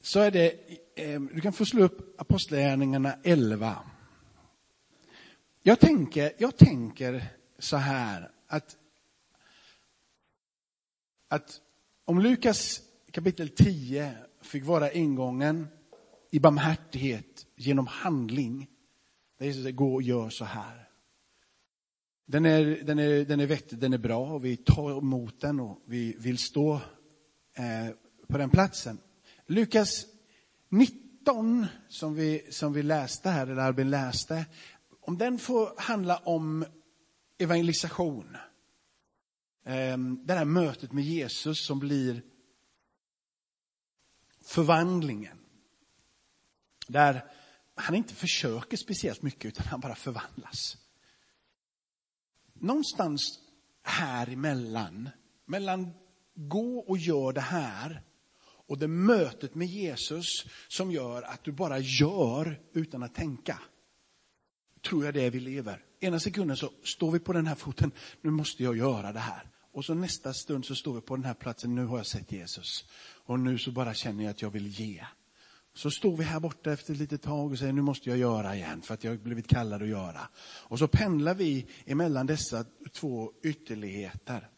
så 0.00 0.20
är 0.20 0.30
det 0.30 0.52
eh, 0.94 1.20
du 1.20 1.40
kan 1.40 1.52
få 1.52 1.64
slå 1.64 1.82
upp 1.82 2.20
Apostlagärningarna 2.20 3.14
11. 3.22 3.78
Jag 5.62 5.80
tänker, 5.80 6.32
jag 6.38 6.56
tänker 6.56 7.24
så 7.58 7.76
här 7.76 8.30
att, 8.46 8.76
att 11.28 11.60
om 12.04 12.20
Lukas 12.20 12.80
kapitel 13.10 13.48
10 13.48 14.12
fick 14.42 14.64
vara 14.64 14.92
ingången 14.92 15.68
i 16.30 16.38
barmhärtighet 16.38 17.46
genom 17.56 17.86
handling, 17.86 18.68
där 19.38 19.46
Jesus 19.46 19.62
säger 19.62 19.76
gå 19.76 19.94
och 19.94 20.02
gör 20.02 20.30
så 20.30 20.44
här. 20.44 20.88
Den 22.26 22.46
är, 22.46 22.64
den, 22.64 22.98
är, 22.98 23.24
den 23.24 23.40
är 23.40 23.46
vettig, 23.46 23.78
den 23.78 23.92
är 23.92 23.98
bra 23.98 24.32
och 24.32 24.44
vi 24.44 24.56
tar 24.56 24.98
emot 24.98 25.40
den 25.40 25.60
och 25.60 25.82
vi 25.84 26.16
vill 26.18 26.38
stå 26.38 26.80
Eh, 27.58 27.90
på 28.28 28.38
den 28.38 28.50
platsen. 28.50 28.98
Lukas 29.46 30.06
19 30.68 31.66
som 31.88 32.14
vi, 32.14 32.46
som 32.50 32.72
vi 32.72 32.82
läste 32.82 33.30
här, 33.30 33.46
eller 33.46 33.62
Albin 33.62 33.90
läste, 33.90 34.46
om 35.00 35.18
den 35.18 35.38
får 35.38 35.80
handla 35.80 36.16
om 36.16 36.64
evangelisation. 37.38 38.36
Ehm, 39.64 40.26
det 40.26 40.34
här 40.34 40.44
mötet 40.44 40.92
med 40.92 41.04
Jesus 41.04 41.66
som 41.66 41.78
blir 41.78 42.22
förvandlingen. 44.44 45.38
Där 46.88 47.24
han 47.74 47.94
inte 47.94 48.14
försöker 48.14 48.76
speciellt 48.76 49.22
mycket 49.22 49.44
utan 49.44 49.66
han 49.66 49.80
bara 49.80 49.94
förvandlas 49.94 50.76
någonstans 52.60 53.38
här 53.82 54.28
emellan, 54.28 55.10
mellan 55.44 55.92
gå 56.38 56.78
och 56.78 56.98
gör 56.98 57.32
det 57.32 57.40
här 57.40 58.02
och 58.68 58.78
det 58.78 58.88
mötet 58.88 59.54
med 59.54 59.66
Jesus 59.66 60.46
som 60.68 60.90
gör 60.90 61.22
att 61.22 61.44
du 61.44 61.52
bara 61.52 61.78
gör 61.78 62.60
utan 62.72 63.02
att 63.02 63.14
tänka. 63.14 63.60
Tror 64.88 65.04
jag 65.04 65.14
det 65.14 65.22
är 65.22 65.30
vi 65.30 65.40
lever. 65.40 65.84
Ena 66.00 66.20
sekunden 66.20 66.56
så 66.56 66.70
står 66.84 67.10
vi 67.10 67.18
på 67.18 67.32
den 67.32 67.46
här 67.46 67.54
foten, 67.54 67.92
nu 68.22 68.30
måste 68.30 68.62
jag 68.62 68.76
göra 68.76 69.12
det 69.12 69.18
här. 69.18 69.50
Och 69.72 69.84
så 69.84 69.94
nästa 69.94 70.34
stund 70.34 70.64
så 70.64 70.74
står 70.74 70.94
vi 70.94 71.00
på 71.00 71.16
den 71.16 71.24
här 71.24 71.34
platsen, 71.34 71.74
nu 71.74 71.84
har 71.84 71.96
jag 71.96 72.06
sett 72.06 72.32
Jesus. 72.32 72.84
Och 73.24 73.40
nu 73.40 73.58
så 73.58 73.70
bara 73.70 73.94
känner 73.94 74.24
jag 74.24 74.30
att 74.30 74.42
jag 74.42 74.50
vill 74.50 74.66
ge. 74.66 75.04
Så 75.74 75.90
står 75.90 76.16
vi 76.16 76.24
här 76.24 76.40
borta 76.40 76.72
efter 76.72 76.92
ett 76.92 76.98
litet 76.98 77.22
tag 77.22 77.52
och 77.52 77.58
säger 77.58 77.72
nu 77.72 77.82
måste 77.82 78.08
jag 78.08 78.18
göra 78.18 78.56
igen 78.56 78.82
för 78.82 78.94
att 78.94 79.04
jag 79.04 79.10
har 79.10 79.18
blivit 79.18 79.48
kallad 79.48 79.82
att 79.82 79.88
göra. 79.88 80.28
Och 80.40 80.78
så 80.78 80.88
pendlar 80.88 81.34
vi 81.34 81.66
emellan 81.86 82.26
dessa 82.26 82.64
två 82.92 83.32
ytterligheter. 83.42 84.48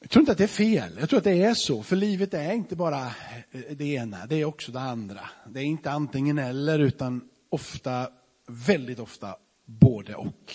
Jag 0.00 0.10
tror 0.10 0.22
inte 0.22 0.32
att 0.32 0.38
det 0.38 0.44
är 0.44 0.48
fel, 0.48 0.96
jag 1.00 1.08
tror 1.08 1.18
att 1.18 1.24
det 1.24 1.42
är 1.42 1.54
så, 1.54 1.82
för 1.82 1.96
livet 1.96 2.34
är 2.34 2.52
inte 2.52 2.76
bara 2.76 3.06
eh, 3.06 3.60
det 3.70 3.84
ena, 3.84 4.26
det 4.26 4.36
är 4.36 4.44
också 4.44 4.72
det 4.72 4.80
andra. 4.80 5.30
Det 5.48 5.60
är 5.60 5.64
inte 5.64 5.90
antingen 5.90 6.38
eller 6.38 6.78
utan 6.78 7.28
ofta, 7.48 8.10
väldigt 8.46 8.98
ofta, 8.98 9.36
både 9.64 10.14
och. 10.14 10.54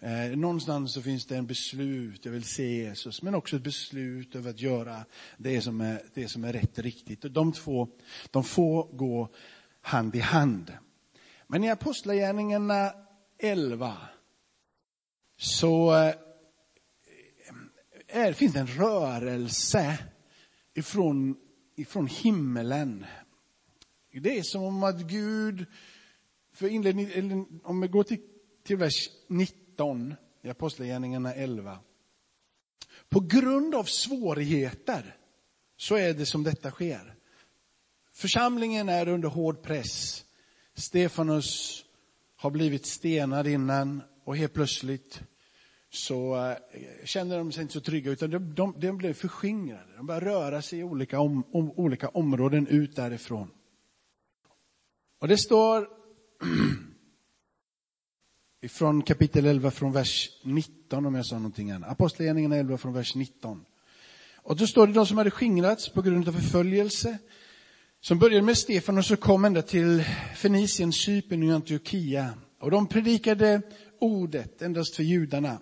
Eh, 0.00 0.36
någonstans 0.36 0.94
så 0.94 1.02
finns 1.02 1.26
det 1.26 1.36
en 1.36 1.46
beslut, 1.46 2.24
jag 2.24 2.32
vill 2.32 2.44
se 2.44 2.68
Jesus, 2.68 3.22
men 3.22 3.34
också 3.34 3.56
ett 3.56 3.62
beslut 3.62 4.34
över 4.34 4.50
att 4.50 4.60
göra 4.60 5.04
det 5.36 5.60
som 5.60 5.80
är, 5.80 6.02
det 6.14 6.28
som 6.28 6.44
är 6.44 6.52
rätt 6.52 6.78
och 6.78 6.84
riktigt. 6.84 7.24
Och 7.24 7.30
de 7.30 7.52
två, 7.52 7.88
de 8.30 8.44
får 8.44 8.92
gå 8.92 9.28
hand 9.80 10.16
i 10.16 10.20
hand. 10.20 10.72
Men 11.46 11.64
i 11.64 11.70
Apostlagärningarna 11.70 12.92
11 13.38 13.96
så 15.36 15.96
eh, 15.96 16.14
är, 18.12 18.32
finns 18.32 18.52
det 18.52 18.60
en 18.60 18.66
rörelse 18.66 19.98
ifrån, 20.74 21.36
ifrån 21.76 22.06
himmelen. 22.06 23.06
Det 24.12 24.38
är 24.38 24.42
som 24.42 24.62
om 24.62 24.82
att 24.82 25.00
Gud, 25.00 25.66
för 26.52 26.68
inledning, 26.68 27.60
om 27.64 27.80
vi 27.80 27.88
går 27.88 28.02
till, 28.02 28.20
till 28.62 28.76
vers 28.76 29.10
19 29.28 30.14
i 30.42 30.48
Apostlagärningarna 30.48 31.34
11. 31.34 31.78
På 33.08 33.20
grund 33.20 33.74
av 33.74 33.84
svårigheter 33.84 35.16
så 35.76 35.94
är 35.96 36.14
det 36.14 36.26
som 36.26 36.44
detta 36.44 36.70
sker. 36.70 37.14
Församlingen 38.12 38.88
är 38.88 39.08
under 39.08 39.28
hård 39.28 39.62
press. 39.62 40.24
Stefanus 40.74 41.84
har 42.36 42.50
blivit 42.50 42.86
stenad 42.86 43.46
innan 43.46 44.02
och 44.24 44.36
helt 44.36 44.52
plötsligt 44.52 45.22
så 45.94 46.36
äh, 46.36 46.56
känner 47.04 47.38
de 47.38 47.52
sig 47.52 47.62
inte 47.62 47.74
så 47.74 47.80
trygga 47.80 48.10
utan 48.10 48.30
de, 48.30 48.54
de, 48.54 48.74
de 48.78 48.96
blir 48.96 49.12
förskingrade. 49.12 49.96
De 49.96 50.06
börjar 50.06 50.20
röra 50.20 50.62
sig 50.62 50.78
i 50.78 50.82
olika, 50.82 51.20
om, 51.20 51.44
om, 51.52 51.70
olika 51.70 52.08
områden 52.08 52.66
ut 52.66 52.96
därifrån. 52.96 53.50
Och 55.18 55.28
det 55.28 55.38
står 55.38 55.88
ifrån 58.62 59.02
kapitel 59.02 59.46
11 59.46 59.70
från 59.70 59.92
vers 59.92 60.40
19 60.44 61.06
om 61.06 61.14
jag 61.14 61.26
sa 61.26 61.36
någonting 61.36 61.70
annat. 61.70 61.90
Apostlagärningarna 61.90 62.56
11 62.56 62.78
från 62.78 62.92
vers 62.92 63.14
19. 63.14 63.64
Och 64.36 64.56
då 64.56 64.66
står 64.66 64.86
det 64.86 64.92
de 64.92 65.06
som 65.06 65.18
hade 65.18 65.30
skingrats 65.30 65.88
på 65.88 66.02
grund 66.02 66.28
av 66.28 66.32
förföljelse, 66.32 67.18
som 68.00 68.18
började 68.18 68.42
med 68.42 68.58
Stefan 68.58 68.98
och 68.98 69.04
så 69.04 69.16
kom 69.16 69.44
ända 69.44 69.62
till 69.62 70.04
Fenicien, 70.36 70.92
Cypern 70.92 71.50
och 71.50 71.54
Antiochia. 71.54 72.34
Och 72.60 72.70
de 72.70 72.86
predikade 72.86 73.62
ordet 73.98 74.62
endast 74.62 74.96
för 74.96 75.02
judarna. 75.02 75.58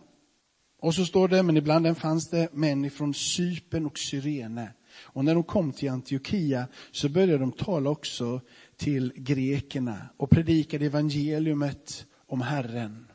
Och 0.81 0.95
så 0.95 1.05
står 1.05 1.29
det, 1.29 1.43
men 1.43 1.57
ibland 1.57 1.99
fanns 1.99 2.29
det 2.29 2.49
män 2.53 2.91
från 2.91 3.15
Cypern 3.15 3.87
och 3.87 3.99
Syrene. 3.99 4.73
Och 5.03 5.25
när 5.25 5.35
de 5.35 5.43
kom 5.43 5.73
till 5.73 5.91
Antiochia 5.91 6.69
så 6.91 7.09
började 7.09 7.39
de 7.39 7.53
tala 7.53 7.91
också 7.91 8.41
till 8.77 9.13
grekerna 9.17 10.09
och 10.17 10.31
predikade 10.31 10.87
evangeliumet 10.87 12.07
om 12.27 12.41
Herren. 12.41 13.07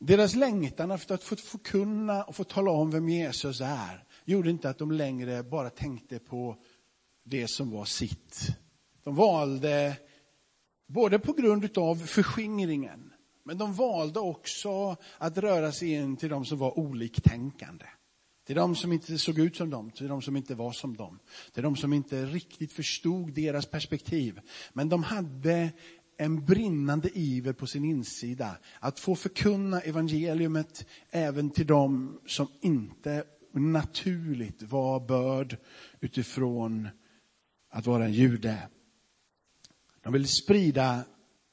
Deras 0.00 0.34
längtan 0.34 0.90
efter 0.90 1.14
att 1.14 1.22
få 1.22 1.36
förkunna 1.36 2.24
och 2.24 2.36
få 2.36 2.44
tala 2.44 2.70
om 2.70 2.90
vem 2.90 3.08
Jesus 3.08 3.60
är 3.60 4.04
gjorde 4.24 4.50
inte 4.50 4.70
att 4.70 4.78
de 4.78 4.92
längre 4.92 5.42
bara 5.42 5.70
tänkte 5.70 6.18
på 6.18 6.56
det 7.24 7.48
som 7.48 7.70
var 7.70 7.84
sitt. 7.84 8.48
De 9.04 9.14
valde, 9.14 9.96
både 10.86 11.18
på 11.18 11.32
grund 11.32 11.78
av 11.78 11.96
förskingringen, 11.96 13.07
men 13.48 13.58
de 13.58 13.74
valde 13.74 14.20
också 14.20 14.96
att 15.18 15.38
röra 15.38 15.72
sig 15.72 15.92
in 15.92 16.16
till 16.16 16.28
de 16.28 16.44
som 16.44 16.58
var 16.58 16.78
oliktänkande. 16.78 17.84
Till 18.46 18.56
de 18.56 18.76
som 18.76 18.92
inte 18.92 19.18
såg 19.18 19.38
ut 19.38 19.56
som 19.56 19.70
dem, 19.70 19.90
till 19.90 20.08
de 20.08 20.22
som 20.22 20.36
inte 20.36 20.54
var 20.54 20.72
som 20.72 20.96
dem. 20.96 21.18
Till 21.52 21.62
de 21.62 21.76
som 21.76 21.92
inte 21.92 22.26
riktigt 22.26 22.72
förstod 22.72 23.32
deras 23.32 23.66
perspektiv. 23.66 24.40
Men 24.72 24.88
de 24.88 25.02
hade 25.02 25.72
en 26.16 26.44
brinnande 26.44 27.10
iver 27.14 27.52
på 27.52 27.66
sin 27.66 27.84
insida 27.84 28.58
att 28.80 29.00
få 29.00 29.14
förkunna 29.14 29.80
evangeliumet 29.80 30.86
även 31.10 31.50
till 31.50 31.66
dem 31.66 32.20
som 32.26 32.48
inte 32.60 33.24
naturligt 33.52 34.62
var 34.62 35.00
börd 35.00 35.56
utifrån 36.00 36.88
att 37.70 37.86
vara 37.86 38.04
en 38.04 38.12
jude. 38.12 38.68
De 40.02 40.12
ville 40.12 40.26
sprida 40.26 41.00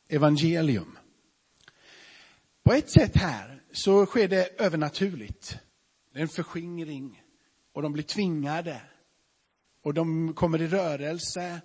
evangelium. 0.09 0.97
På 2.65 2.73
ett 2.73 2.89
sätt 2.89 3.15
här 3.15 3.61
så 3.71 4.05
sker 4.05 4.27
det 4.27 4.61
övernaturligt. 4.61 5.57
Det 6.13 6.19
är 6.19 6.21
en 6.21 6.27
förskingring 6.27 7.23
och 7.73 7.81
de 7.81 7.93
blir 7.93 8.03
tvingade 8.03 8.81
och 9.83 9.93
de 9.93 10.33
kommer 10.33 10.61
i 10.61 10.67
rörelse 10.67 11.61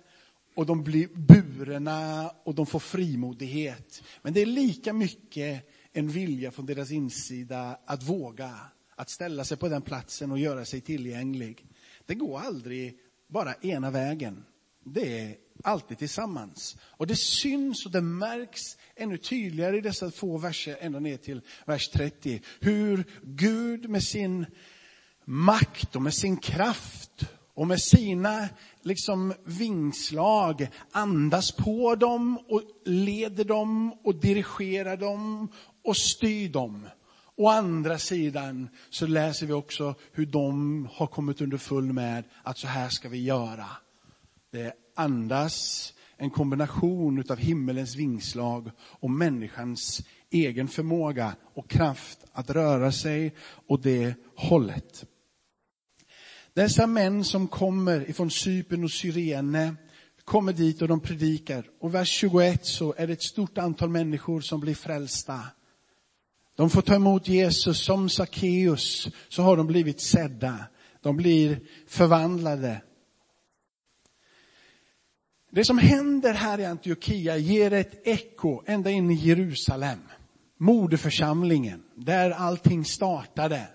och 0.55 0.65
de 0.65 0.83
blir 0.83 1.07
burna 1.07 2.31
och 2.43 2.55
de 2.55 2.65
får 2.65 2.79
frimodighet. 2.79 4.03
Men 4.21 4.33
det 4.33 4.41
är 4.41 4.45
lika 4.45 4.93
mycket 4.93 5.69
en 5.91 6.07
vilja 6.07 6.51
från 6.51 6.65
deras 6.65 6.91
insida 6.91 7.79
att 7.85 8.03
våga, 8.03 8.59
att 8.95 9.09
ställa 9.09 9.43
sig 9.43 9.57
på 9.57 9.69
den 9.69 9.81
platsen 9.81 10.31
och 10.31 10.39
göra 10.39 10.65
sig 10.65 10.81
tillgänglig. 10.81 11.65
Det 12.05 12.15
går 12.15 12.39
aldrig 12.39 12.99
bara 13.27 13.53
ena 13.53 13.91
vägen. 13.91 14.45
Det 14.83 15.19
är 15.19 15.35
alltid 15.63 15.97
tillsammans. 15.97 16.77
Och 16.81 17.07
det 17.07 17.15
syns 17.15 17.85
och 17.85 17.91
det 17.91 18.01
märks 18.01 18.61
ännu 18.95 19.17
tydligare 19.17 19.77
i 19.77 19.81
dessa 19.81 20.11
två 20.11 20.37
verser, 20.37 20.77
ända 20.79 20.99
ner 20.99 21.17
till 21.17 21.41
vers 21.65 21.89
30, 21.89 22.41
hur 22.59 23.03
Gud 23.23 23.89
med 23.89 24.03
sin 24.03 24.45
makt 25.25 25.95
och 25.95 26.01
med 26.01 26.13
sin 26.13 26.37
kraft 26.37 27.25
och 27.53 27.67
med 27.67 27.81
sina 27.81 28.49
liksom 28.81 29.33
vingslag 29.43 30.67
andas 30.91 31.51
på 31.51 31.95
dem 31.95 32.37
och 32.37 32.61
leder 32.85 33.43
dem 33.43 33.93
och 34.03 34.15
dirigerar 34.15 34.97
dem 34.97 35.47
och 35.83 35.97
styr 35.97 36.49
dem. 36.49 36.87
Å 37.35 37.47
andra 37.47 37.97
sidan 37.97 38.69
så 38.89 39.07
läser 39.07 39.45
vi 39.45 39.53
också 39.53 39.95
hur 40.11 40.25
de 40.25 40.87
har 40.93 41.07
kommit 41.07 41.41
under 41.41 41.57
full 41.57 41.93
med 41.93 42.23
att 42.43 42.57
så 42.57 42.67
här 42.67 42.89
ska 42.89 43.09
vi 43.09 43.23
göra. 43.23 43.65
Det 44.51 44.73
andas 44.95 45.93
en 46.17 46.29
kombination 46.29 47.23
av 47.29 47.37
himmelens 47.37 47.95
vingslag 47.95 48.71
och 48.79 49.09
människans 49.09 50.01
egen 50.29 50.67
förmåga 50.67 51.35
och 51.53 51.69
kraft 51.69 52.19
att 52.31 52.49
röra 52.49 52.91
sig 52.91 53.35
åt 53.67 53.83
det 53.83 54.15
hållet. 54.35 55.05
Dessa 56.53 56.87
män 56.87 57.23
som 57.23 57.47
kommer 57.47 58.09
ifrån 58.09 58.31
Cypern 58.31 58.83
och 58.83 58.91
Syrene 58.91 59.75
kommer 60.23 60.53
dit 60.53 60.81
och 60.81 60.87
de 60.87 60.99
predikar. 60.99 61.65
Och 61.79 61.95
vers 61.95 62.09
21 62.09 62.65
så 62.65 62.93
är 62.97 63.07
det 63.07 63.13
ett 63.13 63.23
stort 63.23 63.57
antal 63.57 63.89
människor 63.89 64.41
som 64.41 64.59
blir 64.59 64.75
frälsta. 64.75 65.39
De 66.55 66.69
får 66.69 66.81
ta 66.81 66.95
emot 66.95 67.27
Jesus 67.27 67.85
som 67.85 68.09
Sackeus, 68.09 69.07
så 69.29 69.41
har 69.41 69.57
de 69.57 69.67
blivit 69.67 70.01
sedda. 70.01 70.65
De 71.01 71.17
blir 71.17 71.59
förvandlade. 71.87 72.81
Det 75.53 75.65
som 75.65 75.77
händer 75.77 76.33
här 76.33 76.59
i 76.59 76.65
Antiochia 76.65 77.37
ger 77.37 77.73
ett 77.73 78.07
eko 78.07 78.61
ända 78.65 78.89
in 78.89 79.11
i 79.11 79.13
Jerusalem. 79.13 79.99
Moderförsamlingen, 80.57 81.83
där 81.95 82.31
allting 82.31 82.85
startade. 82.85 83.67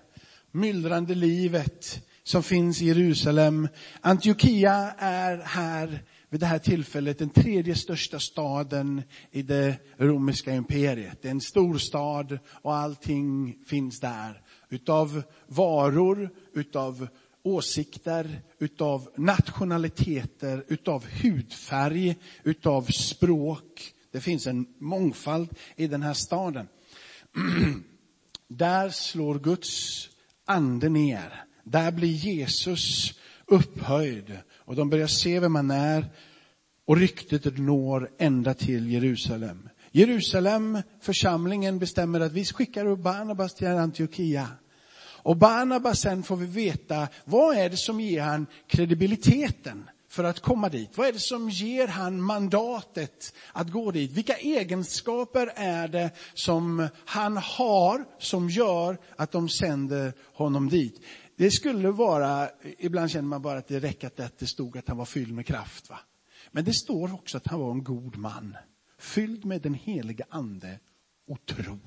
Myllrande 0.51 1.15
livet 1.15 2.01
som 2.23 2.43
finns 2.43 2.81
i 2.81 2.85
Jerusalem. 2.85 3.67
Antiochia 4.01 4.93
är 4.97 5.37
här 5.37 6.03
vid 6.29 6.39
det 6.39 6.45
här 6.45 6.59
tillfället 6.59 7.19
den 7.19 7.29
tredje 7.29 7.75
största 7.75 8.19
staden 8.19 9.01
i 9.31 9.41
det 9.41 9.75
romerska 9.97 10.53
imperiet. 10.53 11.21
Det 11.21 11.27
är 11.27 11.31
en 11.31 11.41
stor 11.41 11.77
stad 11.77 12.39
och 12.49 12.75
allting 12.75 13.57
finns 13.65 13.99
där. 13.99 14.41
Utav 14.69 15.23
varor, 15.47 16.29
utav 16.53 17.07
åsikter, 17.47 18.41
utav 18.59 19.09
nationaliteter, 19.15 20.63
utav 20.67 21.05
hudfärg, 21.05 22.15
utav 22.43 22.81
språk. 22.81 23.93
Det 24.11 24.21
finns 24.21 24.47
en 24.47 24.65
mångfald 24.79 25.49
i 25.75 25.87
den 25.87 26.01
här 26.01 26.13
staden. 26.13 26.67
Där 28.47 28.89
slår 28.89 29.39
Guds 29.39 30.09
ande 30.45 30.89
ner. 30.89 31.43
Där 31.63 31.91
blir 31.91 32.09
Jesus 32.09 33.13
upphöjd 33.45 34.37
och 34.55 34.75
de 34.75 34.89
börjar 34.89 35.07
se 35.07 35.39
vem 35.39 35.51
man 35.51 35.71
är 35.71 36.05
och 36.85 36.97
ryktet 36.97 37.57
når 37.57 38.11
ända 38.17 38.53
till 38.53 38.91
Jerusalem. 38.91 39.69
Jerusalem, 39.91 40.81
församlingen 41.01 41.79
bestämmer 41.79 42.19
att 42.19 42.31
vi 42.31 42.45
skickar 42.45 42.85
upp 42.85 42.99
Barnabas 42.99 43.55
till 43.55 43.67
Antiochia. 43.67 44.47
Och 45.17 45.37
Barnabas 45.37 45.99
sen 45.99 46.23
får 46.23 46.35
vi 46.35 46.45
veta, 46.45 47.07
vad 47.25 47.57
är 47.57 47.69
det 47.69 47.77
som 47.77 47.99
ger 47.99 48.21
han 48.21 48.47
kredibiliteten 48.67 49.89
för 50.09 50.23
att 50.23 50.39
komma 50.39 50.69
dit? 50.69 50.97
Vad 50.97 51.07
är 51.07 51.13
det 51.13 51.19
som 51.19 51.49
ger 51.49 51.87
han 51.87 52.21
mandatet 52.21 53.33
att 53.51 53.71
gå 53.71 53.91
dit? 53.91 54.11
Vilka 54.11 54.37
egenskaper 54.37 55.51
är 55.55 55.87
det 55.87 56.11
som 56.33 56.87
han 57.05 57.37
har 57.37 58.05
som 58.19 58.49
gör 58.49 58.97
att 59.15 59.31
de 59.31 59.49
sänder 59.49 60.13
honom 60.33 60.69
dit? 60.69 61.01
Det 61.35 61.51
skulle 61.51 61.91
vara, 61.91 62.49
ibland 62.77 63.11
känner 63.11 63.27
man 63.27 63.41
bara 63.41 63.59
att 63.59 63.67
det 63.67 63.79
räcker 63.79 64.07
att 64.07 64.39
det 64.39 64.47
stod 64.47 64.77
att 64.77 64.87
han 64.87 64.97
var 64.97 65.05
fylld 65.05 65.33
med 65.33 65.45
kraft. 65.45 65.89
Va? 65.89 65.99
Men 66.51 66.65
det 66.65 66.73
står 66.73 67.13
också 67.13 67.37
att 67.37 67.47
han 67.47 67.59
var 67.59 67.71
en 67.71 67.83
god 67.83 68.17
man, 68.17 68.57
fylld 68.99 69.45
med 69.45 69.61
den 69.61 69.73
heliga 69.73 70.25
ande 70.29 70.79
och 71.27 71.45
tro. 71.45 71.79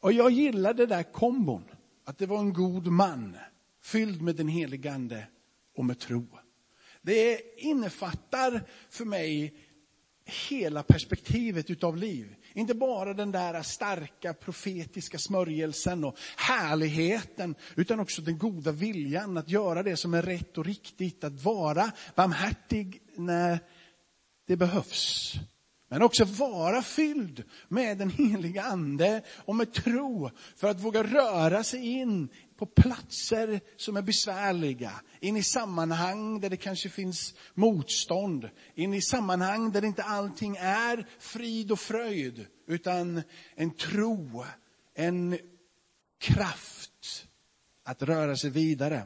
Och 0.00 0.12
jag 0.12 0.30
gillar 0.30 0.74
det 0.74 0.86
där 0.86 1.02
kombon, 1.02 1.64
att 2.08 2.18
det 2.18 2.26
var 2.26 2.38
en 2.38 2.52
god 2.52 2.86
man, 2.86 3.36
fylld 3.82 4.22
med 4.22 4.36
den 4.36 4.48
helige 4.48 4.92
ande 4.92 5.26
och 5.76 5.84
med 5.84 5.98
tro. 5.98 6.26
Det 7.02 7.40
innefattar 7.56 8.62
för 8.90 9.04
mig 9.04 9.54
hela 10.24 10.82
perspektivet 10.82 11.70
utav 11.70 11.96
liv. 11.96 12.34
Inte 12.54 12.74
bara 12.74 13.14
den 13.14 13.32
där 13.32 13.62
starka 13.62 14.34
profetiska 14.34 15.18
smörjelsen 15.18 16.04
och 16.04 16.18
härligheten, 16.36 17.54
utan 17.76 18.00
också 18.00 18.22
den 18.22 18.38
goda 18.38 18.72
viljan 18.72 19.36
att 19.36 19.48
göra 19.48 19.82
det 19.82 19.96
som 19.96 20.14
är 20.14 20.22
rätt 20.22 20.58
och 20.58 20.64
riktigt, 20.64 21.24
att 21.24 21.42
vara 21.42 21.92
barmhärtig 22.14 23.02
när 23.16 23.58
det 24.46 24.56
behövs. 24.56 25.34
Men 25.88 26.02
också 26.02 26.24
vara 26.24 26.82
fylld 26.82 27.44
med 27.68 27.98
den 27.98 28.10
heliga 28.10 28.62
ande 28.62 29.22
och 29.36 29.56
med 29.56 29.72
tro 29.72 30.30
för 30.56 30.68
att 30.68 30.80
våga 30.80 31.02
röra 31.02 31.64
sig 31.64 31.86
in 31.86 32.28
på 32.56 32.66
platser 32.66 33.60
som 33.76 33.96
är 33.96 34.02
besvärliga, 34.02 34.92
in 35.20 35.36
i 35.36 35.42
sammanhang 35.42 36.40
där 36.40 36.50
det 36.50 36.56
kanske 36.56 36.88
finns 36.88 37.34
motstånd, 37.54 38.48
in 38.74 38.94
i 38.94 39.02
sammanhang 39.02 39.72
där 39.72 39.84
inte 39.84 40.02
allting 40.02 40.56
är 40.56 41.08
frid 41.18 41.72
och 41.72 41.78
fröjd, 41.78 42.46
utan 42.66 43.22
en 43.54 43.70
tro, 43.70 44.44
en 44.94 45.38
kraft 46.20 47.26
att 47.84 48.02
röra 48.02 48.36
sig 48.36 48.50
vidare. 48.50 49.02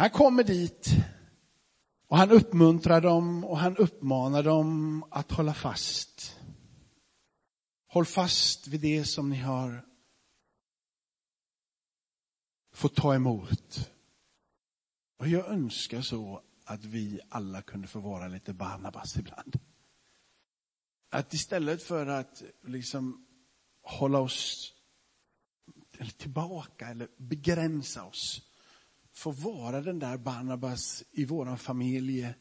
Han 0.00 0.10
kommer 0.10 0.44
dit 0.44 0.86
och 2.06 2.16
han 2.16 2.30
uppmuntrar 2.30 3.00
dem 3.00 3.44
och 3.44 3.58
han 3.58 3.76
uppmanar 3.76 4.42
dem 4.42 5.04
att 5.10 5.32
hålla 5.32 5.54
fast. 5.54 6.38
Håll 7.86 8.06
fast 8.06 8.66
vid 8.66 8.80
det 8.80 9.04
som 9.04 9.30
ni 9.30 9.36
har 9.36 9.86
fått 12.72 12.94
ta 12.96 13.14
emot. 13.14 13.90
Och 15.18 15.28
jag 15.28 15.48
önskar 15.48 16.02
så 16.02 16.42
att 16.64 16.84
vi 16.84 17.20
alla 17.28 17.62
kunde 17.62 17.88
få 17.88 18.00
vara 18.00 18.28
lite 18.28 18.52
Barnabas 18.52 19.16
ibland. 19.16 19.58
Att 21.10 21.34
istället 21.34 21.82
för 21.82 22.06
att 22.06 22.42
liksom 22.62 23.26
hålla 23.82 24.18
oss 24.18 24.72
eller 25.98 26.10
tillbaka 26.10 26.88
eller 26.88 27.08
begränsa 27.16 28.04
oss, 28.04 28.49
få 29.20 29.30
vara 29.30 29.80
den 29.80 29.98
där 29.98 30.16
Barnabas 30.16 31.04
i 31.12 31.24
våran 31.24 31.58
familj, 31.58 32.34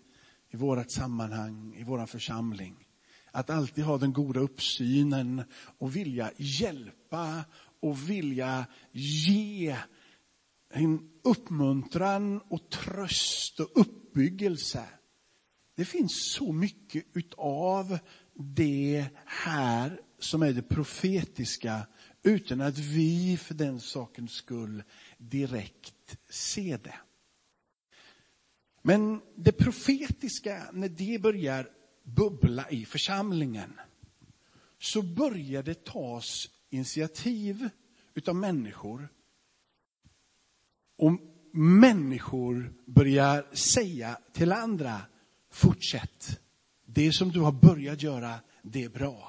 i 0.50 0.58
vårat 0.58 0.92
sammanhang, 0.92 1.76
i 1.76 1.84
våran 1.84 2.08
församling. 2.08 2.76
Att 3.32 3.50
alltid 3.50 3.84
ha 3.84 3.98
den 3.98 4.14
goda 4.14 4.40
uppsynen 4.40 5.44
och 5.78 5.96
vilja 5.96 6.32
hjälpa 6.38 7.44
och 7.80 8.10
vilja 8.10 8.66
ge 8.92 9.78
en 10.74 11.10
uppmuntran 11.24 12.42
och 12.50 12.70
tröst 12.70 13.60
och 13.60 13.72
uppbyggelse. 13.74 14.84
Det 15.76 15.86
finns 15.86 16.32
så 16.32 16.52
mycket 16.52 17.06
utav 17.14 18.00
det 18.34 19.06
här 19.26 20.02
som 20.20 20.42
är 20.42 20.54
det 20.54 20.62
profetiska 20.62 21.88
utan 22.24 22.62
att 22.62 22.78
vi 22.78 23.38
för 23.38 23.54
den 23.54 23.80
sakens 23.80 24.32
skull 24.32 24.84
direkt 25.18 25.94
se 26.30 26.78
det. 26.78 26.96
Men 28.82 29.22
det 29.36 29.52
profetiska, 29.52 30.70
när 30.74 30.90
det 30.90 31.22
börjar 31.22 31.70
bubbla 32.04 32.70
i 32.70 32.86
församlingen, 32.86 33.80
så 34.80 35.02
börjar 35.02 35.64
det 35.64 35.86
tas 35.86 36.50
initiativ 36.70 37.70
utav 38.14 38.36
människor. 38.36 39.10
Och 40.98 41.12
människor 41.54 42.74
börjar 42.86 43.56
säga 43.56 44.20
till 44.34 44.52
andra, 44.52 45.02
fortsätt. 45.50 46.40
Det 46.86 47.12
som 47.12 47.30
du 47.30 47.40
har 47.40 47.52
börjat 47.52 48.04
göra, 48.04 48.40
det 48.62 48.84
är 48.84 48.90
bra. 48.90 49.29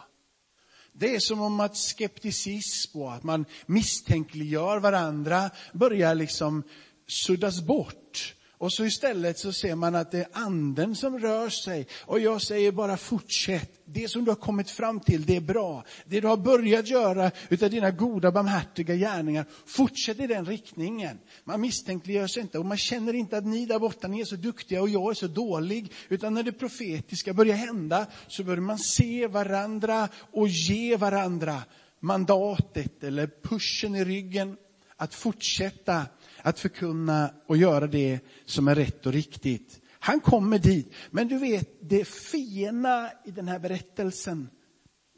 Det 1.00 1.14
är 1.14 1.20
som 1.20 1.40
om 1.40 1.60
att 1.60 1.76
skepticism 1.76 2.98
och 2.98 3.14
att 3.14 3.22
man 3.22 3.44
misstänkliggör 3.66 4.78
varandra 4.78 5.50
börjar 5.72 6.14
liksom 6.14 6.62
suddas 7.06 7.60
bort. 7.60 8.34
Och 8.60 8.72
så 8.72 8.84
istället 8.84 9.38
så 9.38 9.52
ser 9.52 9.74
man 9.74 9.94
att 9.94 10.10
det 10.10 10.18
är 10.18 10.28
anden 10.32 10.94
som 10.94 11.18
rör 11.18 11.48
sig. 11.48 11.86
Och 12.06 12.20
jag 12.20 12.42
säger 12.42 12.72
bara 12.72 12.96
fortsätt. 12.96 13.70
Det 13.84 14.08
som 14.08 14.24
du 14.24 14.30
har 14.30 14.36
kommit 14.36 14.70
fram 14.70 15.00
till, 15.00 15.24
det 15.24 15.36
är 15.36 15.40
bra. 15.40 15.84
Det 16.04 16.20
du 16.20 16.26
har 16.26 16.36
börjat 16.36 16.88
göra 16.88 17.30
utav 17.48 17.70
dina 17.70 17.90
goda 17.90 18.32
barmhärtiga 18.32 18.94
gärningar, 18.94 19.44
fortsätt 19.66 20.20
i 20.20 20.26
den 20.26 20.44
riktningen. 20.44 21.18
Man 21.44 21.60
misstänkliggör 21.60 22.26
sig 22.26 22.42
inte 22.42 22.58
och 22.58 22.66
man 22.66 22.76
känner 22.76 23.14
inte 23.14 23.38
att 23.38 23.46
ni 23.46 23.66
där 23.66 23.78
borta, 23.78 24.08
ni 24.08 24.20
är 24.20 24.24
så 24.24 24.36
duktiga 24.36 24.82
och 24.82 24.88
jag 24.88 25.10
är 25.10 25.14
så 25.14 25.26
dålig. 25.26 25.92
Utan 26.08 26.34
när 26.34 26.42
det 26.42 26.52
profetiska 26.52 27.34
börjar 27.34 27.56
hända 27.56 28.06
så 28.28 28.44
börjar 28.44 28.60
man 28.60 28.78
se 28.78 29.26
varandra 29.26 30.08
och 30.32 30.48
ge 30.48 30.96
varandra 30.96 31.62
mandatet 32.00 33.04
eller 33.04 33.30
pushen 33.42 33.96
i 33.96 34.04
ryggen 34.04 34.56
att 35.00 35.14
fortsätta 35.14 36.06
att 36.42 36.58
förkunna 36.58 37.34
och 37.46 37.56
göra 37.56 37.86
det 37.86 38.20
som 38.44 38.68
är 38.68 38.74
rätt 38.74 39.06
och 39.06 39.12
riktigt. 39.12 39.80
Han 39.98 40.20
kommer 40.20 40.58
dit. 40.58 40.92
Men 41.10 41.28
du 41.28 41.38
vet, 41.38 41.68
det 41.80 42.08
fina 42.08 43.10
i 43.24 43.30
den 43.30 43.48
här 43.48 43.58
berättelsen, 43.58 44.48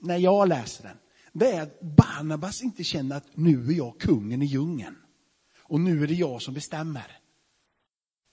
när 0.01 0.16
jag 0.16 0.49
läser 0.49 0.85
den, 0.85 0.97
det 1.33 1.53
är 1.53 1.62
att 1.62 1.81
Barnabas 1.81 2.62
inte 2.62 2.85
känner 2.85 3.16
att 3.16 3.37
nu 3.37 3.66
är 3.66 3.73
jag 3.73 4.01
kungen 4.01 4.42
i 4.42 4.47
djungeln. 4.47 4.97
Och 5.62 5.81
nu 5.81 6.03
är 6.03 6.07
det 6.07 6.14
jag 6.14 6.42
som 6.42 6.55
bestämmer. 6.55 7.18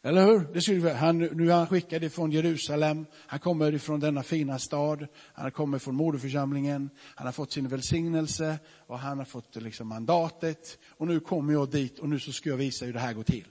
Eller 0.03 0.25
hur? 0.25 0.53
Det 0.53 0.61
skulle, 0.61 0.93
han, 0.93 1.17
nu 1.17 1.51
är 1.51 1.55
han 1.55 1.67
skickad 1.67 2.03
ifrån 2.03 2.31
Jerusalem, 2.31 3.05
han 3.13 3.39
kommer 3.39 3.73
ifrån 3.73 3.99
denna 3.99 4.23
fina 4.23 4.59
stad, 4.59 5.07
han 5.33 5.51
kommer 5.51 5.79
från 5.79 5.95
moderförsamlingen, 5.95 6.89
han 7.15 7.27
har 7.27 7.31
fått 7.31 7.51
sin 7.51 7.67
välsignelse 7.67 8.59
och 8.87 8.99
han 8.99 9.17
har 9.17 9.25
fått 9.25 9.55
liksom 9.55 9.87
mandatet. 9.87 10.79
Och 10.87 11.07
nu 11.07 11.19
kommer 11.19 11.53
jag 11.53 11.71
dit 11.71 11.99
och 11.99 12.09
nu 12.09 12.19
så 12.19 12.31
ska 12.31 12.49
jag 12.49 12.57
visa 12.57 12.85
hur 12.85 12.93
det 12.93 12.99
här 12.99 13.13
går 13.13 13.23
till. 13.23 13.49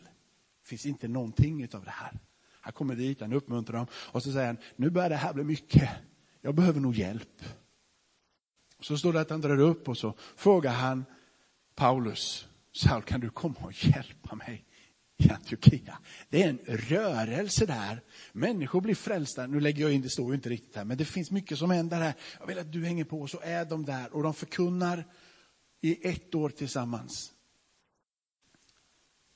Det 0.63 0.69
finns 0.69 0.87
inte 0.87 1.09
någonting 1.09 1.63
utav 1.63 1.85
det 1.85 1.91
här. 1.91 2.19
Han 2.61 2.73
kommer 2.73 2.95
dit, 2.95 3.21
han 3.21 3.33
uppmuntrar 3.33 3.77
dem 3.77 3.87
och 3.93 4.23
så 4.23 4.33
säger 4.33 4.47
han, 4.47 4.59
nu 4.77 4.91
börjar 4.91 5.09
det 5.09 5.17
här 5.17 5.33
bli 5.33 5.45
mycket. 5.45 5.91
Jag 6.41 6.55
behöver 6.55 6.81
nog 6.81 6.95
hjälp. 6.95 7.45
Så 8.81 8.99
står 8.99 9.13
det 9.13 9.21
att 9.21 9.31
han 9.31 9.41
drar 9.41 9.59
upp 9.59 9.89
och 9.89 9.99
så 9.99 10.15
frågar 10.37 10.73
han 10.73 11.05
Paulus, 11.75 12.49
Saul 12.73 13.03
kan 13.03 13.21
du 13.21 13.31
komma 13.31 13.57
och 13.61 13.85
hjälpa 13.85 14.35
mig? 14.35 14.65
I 15.19 15.31
Antiochia. 15.31 15.99
Det 16.29 16.43
är 16.43 16.49
en 16.49 16.59
rörelse 16.67 17.67
där. 17.67 18.03
Människor 18.33 18.81
blir 18.81 18.95
frälsta. 18.95 19.47
Nu 19.47 19.61
lägger 19.61 19.83
jag 19.83 19.93
in, 19.93 20.03
det 20.03 20.11
står 20.11 20.29
ju 20.29 20.35
inte 20.35 20.49
riktigt 20.49 20.77
här, 20.77 20.85
men 20.85 20.97
det 20.97 21.05
finns 21.05 21.31
mycket 21.31 21.59
som 21.59 21.71
händer 21.71 22.01
här. 22.01 22.15
Jag 22.41 22.47
vill 22.47 22.59
att 22.59 22.73
du 22.73 22.85
hänger 22.85 23.05
på, 23.05 23.27
så 23.27 23.41
är 23.43 23.65
de 23.65 23.85
där 23.85 24.15
och 24.15 24.23
de 24.23 24.35
förkunnar 24.35 25.05
i 25.81 26.09
ett 26.09 26.35
år 26.35 26.49
tillsammans. 26.51 27.33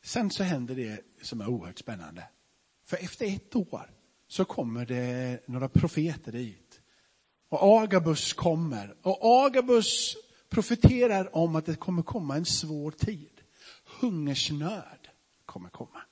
Sen 0.04 0.30
så 0.30 0.42
händer 0.42 0.74
det 0.74 1.00
som 1.22 1.40
är 1.40 1.48
oerhört 1.48 1.78
spännande. 1.78 2.28
För 2.84 2.96
efter 2.96 3.26
ett 3.26 3.56
år 3.56 3.90
så 4.28 4.44
kommer 4.44 4.86
det 4.86 5.48
några 5.48 5.68
profeter 5.68 6.32
dit. 6.32 6.80
Och 7.48 7.82
Agabus 7.82 8.32
kommer. 8.32 8.96
Och 9.02 9.44
Agabus 9.46 10.16
profeterar 10.48 11.36
om 11.36 11.56
att 11.56 11.66
det 11.66 11.74
kommer 11.74 12.02
komma 12.02 12.36
en 12.36 12.44
svår 12.44 12.90
tid. 12.90 13.40
Hungersnöd 14.00 15.01
kommer 15.52 15.70
komma. 15.70 16.02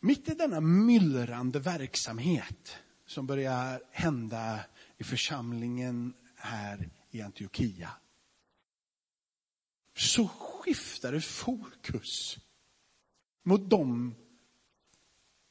Mitt 0.00 0.28
i 0.28 0.34
denna 0.34 0.60
myllrande 0.60 1.58
verksamhet 1.58 2.76
som 3.06 3.26
börjar 3.26 3.82
hända 3.90 4.64
i 4.96 5.04
församlingen 5.04 6.14
här 6.36 6.90
i 7.10 7.22
Antiochia 7.22 7.90
så 9.96 10.28
skiftar 10.28 11.12
det 11.12 11.20
fokus 11.20 12.38
mot 13.42 13.70
dem 13.70 14.14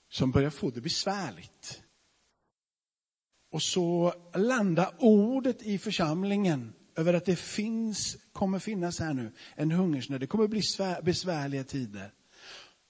som 0.10 0.31
börjar 0.31 0.49
få 0.49 0.69
det 0.69 0.81
besvärligt. 0.81 1.84
Och 3.49 3.63
så 3.63 4.13
landar 4.34 4.95
ordet 4.99 5.62
i 5.62 5.77
församlingen 5.77 6.73
över 6.95 7.13
att 7.13 7.25
det 7.25 7.36
finns, 7.36 8.17
kommer 8.34 8.60
finnas 8.60 8.99
här 8.99 9.13
nu, 9.13 9.32
en 9.56 9.71
hungersnöd. 9.71 10.19
Det 10.19 10.27
kommer 10.27 10.47
bli 10.47 10.62
svär, 10.62 11.01
besvärliga 11.01 11.63
tider. 11.63 12.13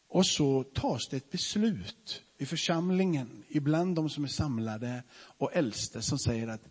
Och 0.10 0.26
så 0.26 0.64
tas 0.64 1.08
det 1.10 1.18
ett 1.18 1.32
beslut 1.32 2.24
i 2.38 2.46
församlingen, 2.46 3.44
ibland 3.48 3.96
de 3.96 4.10
som 4.10 4.24
är 4.24 4.28
samlade 4.28 5.04
och 5.14 5.54
äldste 5.54 6.02
som 6.02 6.20
säger 6.20 6.48
att 6.48 6.68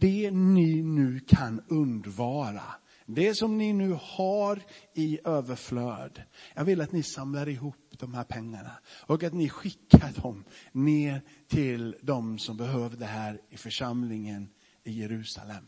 det 0.00 0.30
ni 0.30 0.82
nu 0.82 1.20
kan 1.20 1.60
undvara, 1.68 2.62
det 3.06 3.34
som 3.34 3.58
ni 3.58 3.72
nu 3.72 3.98
har 4.00 4.62
i 4.94 5.18
överflöd, 5.24 6.22
jag 6.54 6.64
vill 6.64 6.80
att 6.80 6.92
ni 6.92 7.02
samlar 7.02 7.48
ihop 7.48 7.76
de 7.98 8.14
här 8.14 8.24
pengarna 8.24 8.72
och 8.86 9.22
att 9.22 9.32
ni 9.32 9.48
skickar 9.48 10.22
dem 10.22 10.44
ner 10.72 11.22
till 11.48 11.96
de 12.02 12.38
som 12.38 12.56
behöver 12.56 12.96
det 12.96 13.06
här 13.06 13.40
i 13.50 13.56
församlingen 13.56 14.48
i 14.84 14.92
Jerusalem. 14.92 15.64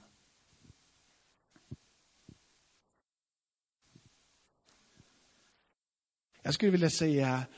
Jag 6.46 6.54
skulle 6.54 6.70
vilja 6.70 6.90
säga 6.90 7.34
att 7.34 7.50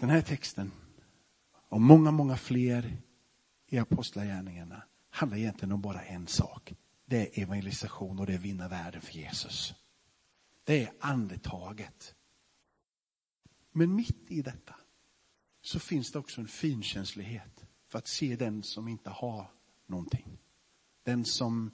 den 0.00 0.10
här 0.10 0.22
texten 0.22 0.72
och 1.52 1.80
många, 1.80 2.10
många 2.10 2.36
fler 2.36 2.96
i 3.66 3.78
apostlagärningarna 3.78 4.82
handlar 5.10 5.38
egentligen 5.38 5.72
om 5.72 5.82
bara 5.82 6.02
en 6.02 6.26
sak. 6.26 6.74
Det 7.04 7.38
är 7.38 7.42
evangelisation 7.42 8.18
och 8.18 8.26
det 8.26 8.34
är 8.34 8.38
vinna 8.38 8.68
världen 8.68 9.00
för 9.00 9.12
Jesus. 9.12 9.74
Det 10.64 10.82
är 10.82 10.92
andetaget. 11.00 12.14
Men 13.72 13.94
mitt 13.94 14.30
i 14.30 14.42
detta 14.42 14.74
så 15.60 15.80
finns 15.80 16.12
det 16.12 16.18
också 16.18 16.40
en 16.40 16.48
finkänslighet 16.48 17.64
för 17.88 17.98
att 17.98 18.08
se 18.08 18.36
den 18.36 18.62
som 18.62 18.88
inte 18.88 19.10
har 19.10 19.50
någonting. 19.86 20.38
Den 21.02 21.24
som 21.24 21.70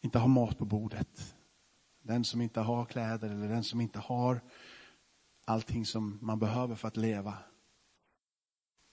inte 0.00 0.18
har 0.18 0.28
mat 0.28 0.58
på 0.58 0.64
bordet. 0.64 1.34
Den 2.10 2.24
som 2.24 2.40
inte 2.40 2.60
har 2.60 2.84
kläder 2.84 3.30
eller 3.30 3.48
den 3.48 3.64
som 3.64 3.80
inte 3.80 3.98
har 3.98 4.40
allting 5.44 5.86
som 5.86 6.18
man 6.22 6.38
behöver 6.38 6.74
för 6.74 6.88
att 6.88 6.96
leva. 6.96 7.38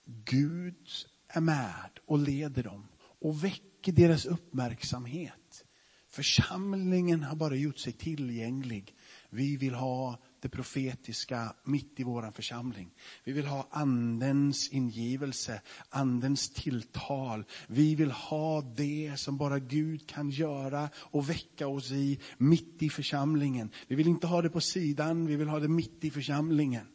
Gud 0.04 0.88
är 1.28 1.40
med 1.40 1.90
och 2.06 2.18
leder 2.18 2.62
dem 2.62 2.88
och 2.98 3.44
väcker 3.44 3.92
deras 3.92 4.26
uppmärksamhet. 4.26 5.64
Församlingen 6.08 7.22
har 7.22 7.36
bara 7.36 7.54
gjort 7.54 7.78
sig 7.78 7.92
tillgänglig. 7.92 8.96
Vi 9.30 9.56
vill 9.56 9.74
ha 9.74 10.18
det 10.40 10.48
profetiska 10.48 11.54
mitt 11.64 12.00
i 12.00 12.02
våran 12.02 12.32
församling. 12.32 12.90
Vi 13.24 13.32
vill 13.32 13.46
ha 13.46 13.68
andens 13.70 14.68
ingivelse, 14.68 15.62
andens 15.90 16.50
tilltal. 16.50 17.44
Vi 17.66 17.94
vill 17.94 18.10
ha 18.10 18.60
det 18.60 19.12
som 19.16 19.36
bara 19.36 19.58
Gud 19.58 20.08
kan 20.08 20.30
göra 20.30 20.88
och 20.96 21.30
väcka 21.30 21.68
oss 21.68 21.90
i 21.90 22.20
mitt 22.38 22.82
i 22.82 22.90
församlingen. 22.90 23.70
Vi 23.88 23.96
vill 23.96 24.08
inte 24.08 24.26
ha 24.26 24.42
det 24.42 24.50
på 24.50 24.60
sidan, 24.60 25.26
vi 25.26 25.36
vill 25.36 25.48
ha 25.48 25.60
det 25.60 25.68
mitt 25.68 26.04
i 26.04 26.10
församlingen. 26.10 26.86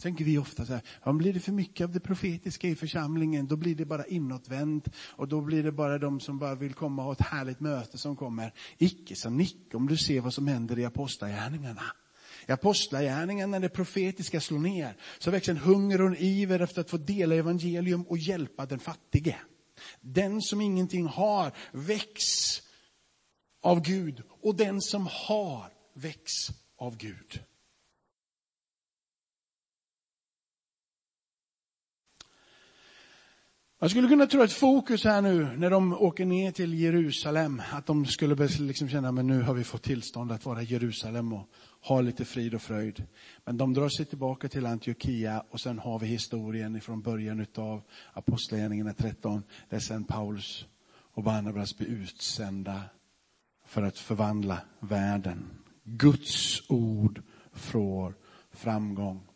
Tänker 0.00 0.24
vi 0.24 0.38
ofta 0.38 0.66
så 0.66 0.72
här, 0.72 0.82
om 1.02 1.18
blir 1.18 1.32
det 1.32 1.40
för 1.40 1.52
mycket 1.52 1.84
av 1.84 1.92
det 1.92 2.00
profetiska 2.00 2.68
i 2.68 2.74
församlingen, 2.74 3.46
då 3.46 3.56
blir 3.56 3.74
det 3.74 3.84
bara 3.84 4.06
inåtvänt 4.06 4.88
och 4.98 5.28
då 5.28 5.40
blir 5.40 5.62
det 5.62 5.72
bara 5.72 5.98
de 5.98 6.20
som 6.20 6.38
bara 6.38 6.54
vill 6.54 6.74
komma 6.74 7.02
och 7.02 7.06
ha 7.06 7.12
ett 7.12 7.20
härligt 7.20 7.60
möte 7.60 7.98
som 7.98 8.16
kommer. 8.16 8.54
Icke 8.78 9.16
som 9.16 9.36
Nick, 9.36 9.74
om 9.74 9.86
du 9.86 9.96
ser 9.96 10.20
vad 10.20 10.34
som 10.34 10.46
händer 10.46 10.78
i 10.78 10.84
apostlagärningarna. 10.84 11.82
I 12.50 12.52
apostlagärningarna 12.52 13.50
när 13.50 13.60
det 13.60 13.68
profetiska 13.68 14.40
slår 14.40 14.58
ner 14.58 14.96
så 15.18 15.30
växer 15.30 15.52
en 15.52 15.58
hunger 15.58 16.00
och 16.00 16.06
en 16.06 16.16
iver 16.16 16.60
efter 16.60 16.80
att 16.80 16.90
få 16.90 16.96
dela 16.96 17.34
evangelium 17.34 18.02
och 18.02 18.18
hjälpa 18.18 18.66
den 18.66 18.78
fattige. 18.78 19.36
Den 20.00 20.42
som 20.42 20.60
ingenting 20.60 21.06
har 21.06 21.52
väcks 21.72 22.62
av 23.62 23.80
Gud 23.80 24.22
och 24.42 24.56
den 24.56 24.80
som 24.80 25.08
har 25.10 25.72
väcks 25.94 26.48
av 26.78 26.96
Gud. 26.96 27.40
Jag 33.78 33.90
skulle 33.90 34.08
kunna 34.08 34.26
tro 34.26 34.42
att 34.42 34.52
fokus 34.52 35.04
här 35.04 35.22
nu 35.22 35.56
när 35.56 35.70
de 35.70 35.92
åker 35.92 36.24
ner 36.24 36.52
till 36.52 36.74
Jerusalem, 36.74 37.62
att 37.72 37.86
de 37.86 38.06
skulle 38.06 38.48
liksom 38.48 38.88
känna, 38.88 39.12
men 39.12 39.26
nu 39.26 39.42
har 39.42 39.54
vi 39.54 39.64
fått 39.64 39.82
tillstånd 39.82 40.32
att 40.32 40.44
vara 40.44 40.62
i 40.62 40.64
Jerusalem 40.64 41.32
och 41.32 41.48
har 41.80 42.02
lite 42.02 42.24
frid 42.24 42.54
och 42.54 42.62
fröjd. 42.62 43.06
Men 43.44 43.56
de 43.56 43.74
drar 43.74 43.88
sig 43.88 44.06
tillbaka 44.06 44.48
till 44.48 44.66
Antiochia 44.66 45.44
och 45.50 45.60
sen 45.60 45.78
har 45.78 45.98
vi 45.98 46.06
historien 46.06 46.80
från 46.80 47.02
början 47.02 47.40
utav 47.40 47.82
Apostlagärningarna 48.12 48.94
13, 48.94 49.42
där 49.68 49.78
sen 49.78 50.04
Paulus 50.04 50.66
och 51.12 51.22
Barnabas 51.22 51.78
blir 51.78 51.88
utsända 51.88 52.82
för 53.64 53.82
att 53.82 53.98
förvandla 53.98 54.60
världen. 54.80 55.50
Guds 55.84 56.70
ord 56.70 57.22
får 57.52 58.14
framgång. 58.50 59.26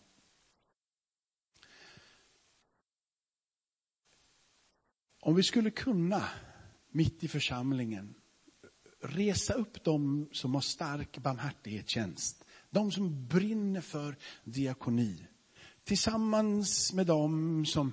Om 5.21 5.35
vi 5.35 5.43
skulle 5.43 5.71
kunna, 5.71 6.23
mitt 6.91 7.25
i 7.25 7.29
församlingen, 7.29 8.15
resa 9.05 9.55
upp 9.55 9.85
dem 9.85 10.29
som 10.33 10.55
har 10.55 10.61
stark 10.61 11.19
barmhärtighetstjänst. 11.19 12.45
De 12.71 12.93
som 12.93 13.27
brinner 13.27 13.81
för 13.81 14.17
diakoni. 14.45 15.27
Tillsammans 15.85 16.93
med 16.93 17.07
dem 17.07 17.67
som 17.67 17.93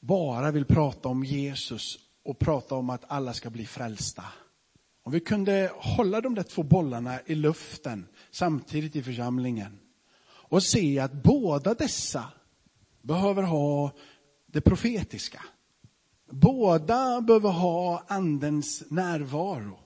bara 0.00 0.50
vill 0.50 0.64
prata 0.64 1.08
om 1.08 1.24
Jesus 1.24 1.98
och 2.22 2.38
prata 2.38 2.74
om 2.74 2.90
att 2.90 3.04
alla 3.08 3.32
ska 3.32 3.50
bli 3.50 3.66
frälsta. 3.66 4.24
Om 5.02 5.12
vi 5.12 5.20
kunde 5.20 5.72
hålla 5.74 6.20
de 6.20 6.34
där 6.34 6.42
två 6.42 6.62
bollarna 6.62 7.20
i 7.26 7.34
luften 7.34 8.06
samtidigt 8.30 8.96
i 8.96 9.02
församlingen 9.02 9.78
och 10.24 10.62
se 10.62 10.98
att 10.98 11.12
båda 11.12 11.74
dessa 11.74 12.24
behöver 13.02 13.42
ha 13.42 13.90
det 14.46 14.60
profetiska. 14.60 15.44
Båda 16.32 17.20
behöver 17.20 17.50
ha 17.50 18.04
andens 18.08 18.82
närvaro. 18.90 19.78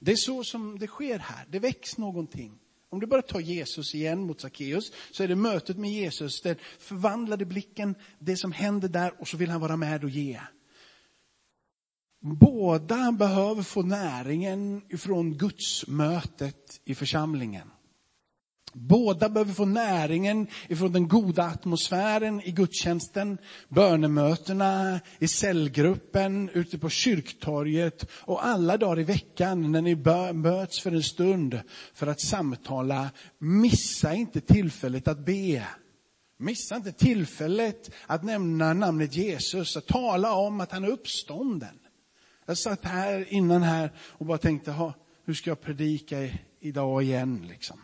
Det 0.00 0.12
är 0.12 0.16
så 0.16 0.44
som 0.44 0.78
det 0.78 0.86
sker 0.86 1.18
här. 1.18 1.46
Det 1.50 1.58
väcks 1.58 1.98
någonting. 1.98 2.58
Om 2.90 3.00
du 3.00 3.06
bara 3.06 3.22
tar 3.22 3.40
Jesus 3.40 3.94
igen 3.94 4.26
mot 4.26 4.40
Sackeus, 4.40 4.92
så 5.10 5.22
är 5.22 5.28
det 5.28 5.36
mötet 5.36 5.78
med 5.78 5.90
Jesus, 5.90 6.40
den 6.42 6.56
förvandlade 6.78 7.44
blicken, 7.44 7.94
det 8.18 8.36
som 8.36 8.52
händer 8.52 8.88
där 8.88 9.20
och 9.20 9.28
så 9.28 9.36
vill 9.36 9.50
han 9.50 9.60
vara 9.60 9.76
med 9.76 10.04
och 10.04 10.10
ge. 10.10 10.40
Båda 12.20 13.12
behöver 13.12 13.62
få 13.62 13.82
näringen 13.82 14.82
ifrån 14.88 15.38
Guds 15.38 15.86
mötet 15.86 16.80
i 16.84 16.94
församlingen. 16.94 17.70
Båda 18.74 19.28
behöver 19.28 19.52
få 19.52 19.64
näringen 19.64 20.46
ifrån 20.68 20.92
den 20.92 21.08
goda 21.08 21.42
atmosfären 21.44 22.40
i 22.40 22.50
gudstjänsten, 22.50 23.38
bönemötena, 23.68 25.00
i 25.18 25.28
cellgruppen, 25.28 26.50
ute 26.54 26.78
på 26.78 26.88
kyrktorget 26.88 28.06
och 28.10 28.46
alla 28.46 28.76
dagar 28.76 29.00
i 29.00 29.04
veckan 29.04 29.72
när 29.72 29.82
ni 29.82 29.94
möts 30.34 30.80
för 30.80 30.92
en 30.92 31.02
stund 31.02 31.60
för 31.94 32.06
att 32.06 32.20
samtala. 32.20 33.10
Missa 33.38 34.14
inte 34.14 34.40
tillfället 34.40 35.08
att 35.08 35.26
be. 35.26 35.66
Missa 36.38 36.76
inte 36.76 36.92
tillfället 36.92 37.90
att 38.06 38.24
nämna 38.24 38.72
namnet 38.72 39.16
Jesus, 39.16 39.76
att 39.76 39.86
tala 39.86 40.32
om 40.32 40.60
att 40.60 40.72
han 40.72 40.84
är 40.84 40.88
uppstånden. 40.88 41.78
Jag 42.46 42.58
satt 42.58 42.84
här 42.84 43.32
innan 43.32 43.62
här 43.62 43.92
och 43.98 44.26
bara 44.26 44.38
tänkte, 44.38 44.92
hur 45.24 45.34
ska 45.34 45.50
jag 45.50 45.60
predika 45.60 46.16
idag 46.60 47.02
igen 47.02 47.46
liksom? 47.48 47.80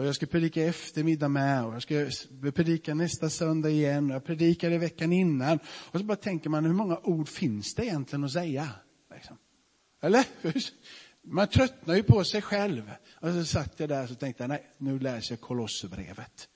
Och 0.00 0.06
jag 0.06 0.14
ska 0.14 0.26
predika 0.26 0.62
eftermiddag 0.62 1.28
med 1.28 1.64
och 1.64 1.74
jag 1.74 1.82
ska 1.82 2.06
predika 2.52 2.94
nästa 2.94 3.30
söndag 3.30 3.70
igen 3.70 4.10
och 4.10 4.14
jag 4.14 4.24
predikade 4.24 4.78
veckan 4.78 5.12
innan. 5.12 5.58
Och 5.66 6.00
så 6.00 6.04
bara 6.04 6.16
tänker 6.16 6.50
man, 6.50 6.64
hur 6.64 6.72
många 6.72 6.98
ord 6.98 7.28
finns 7.28 7.74
det 7.74 7.84
egentligen 7.84 8.24
att 8.24 8.32
säga? 8.32 8.68
Liksom. 9.14 9.36
Eller? 10.02 10.24
Man 11.22 11.48
tröttnar 11.48 11.94
ju 11.94 12.02
på 12.02 12.24
sig 12.24 12.42
själv. 12.42 12.90
Och 13.14 13.32
så 13.32 13.44
satt 13.44 13.80
jag 13.80 13.88
där 13.88 14.12
och 14.12 14.18
tänkte, 14.18 14.46
nej, 14.46 14.74
nu 14.78 14.98
läser 14.98 15.32
jag 15.32 15.40
Kolosserbrevet. 15.40 16.48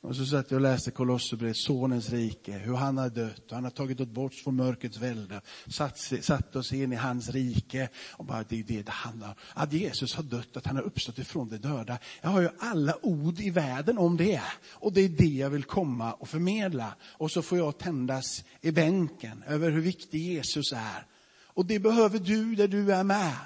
Och 0.00 0.16
så 0.16 0.26
satt 0.26 0.50
jag 0.50 0.58
och 0.58 0.62
läste 0.62 0.90
Kolosserbrevet, 0.90 1.56
Sonens 1.56 2.10
rike, 2.10 2.52
hur 2.52 2.74
han 2.74 2.98
har 2.98 3.10
dött 3.10 3.46
och 3.48 3.54
han 3.54 3.64
har 3.64 3.70
tagit 3.70 4.00
oss 4.00 4.08
bort 4.08 4.34
från 4.34 4.56
mörkrets 4.56 4.98
välde, 4.98 5.40
satt, 5.66 5.98
satt 6.20 6.56
oss 6.56 6.72
in 6.72 6.92
i 6.92 6.96
hans 6.96 7.28
rike. 7.28 7.88
Och 8.12 8.24
bara 8.24 8.44
det 8.48 8.58
är 8.58 8.62
det 8.62 8.82
det 8.82 8.92
handlar 8.92 9.28
om. 9.28 9.34
Att 9.54 9.72
Jesus 9.72 10.14
har 10.14 10.22
dött, 10.22 10.56
att 10.56 10.66
han 10.66 10.76
har 10.76 10.82
uppstått 10.82 11.18
ifrån 11.18 11.48
de 11.48 11.56
döda. 11.56 11.98
Jag 12.20 12.28
har 12.28 12.40
ju 12.40 12.48
alla 12.58 12.94
ord 13.02 13.40
i 13.40 13.50
världen 13.50 13.98
om 13.98 14.16
det. 14.16 14.42
Och 14.70 14.92
det 14.92 15.00
är 15.00 15.08
det 15.08 15.24
jag 15.24 15.50
vill 15.50 15.64
komma 15.64 16.12
och 16.12 16.28
förmedla. 16.28 16.94
Och 17.02 17.30
så 17.30 17.42
får 17.42 17.58
jag 17.58 17.78
tändas 17.78 18.44
i 18.60 18.70
bänken 18.70 19.42
över 19.46 19.70
hur 19.70 19.80
viktig 19.80 20.18
Jesus 20.18 20.72
är. 20.72 21.06
Och 21.44 21.66
det 21.66 21.78
behöver 21.78 22.18
du 22.18 22.54
där 22.54 22.68
du 22.68 22.92
är 22.92 23.04
med. 23.04 23.36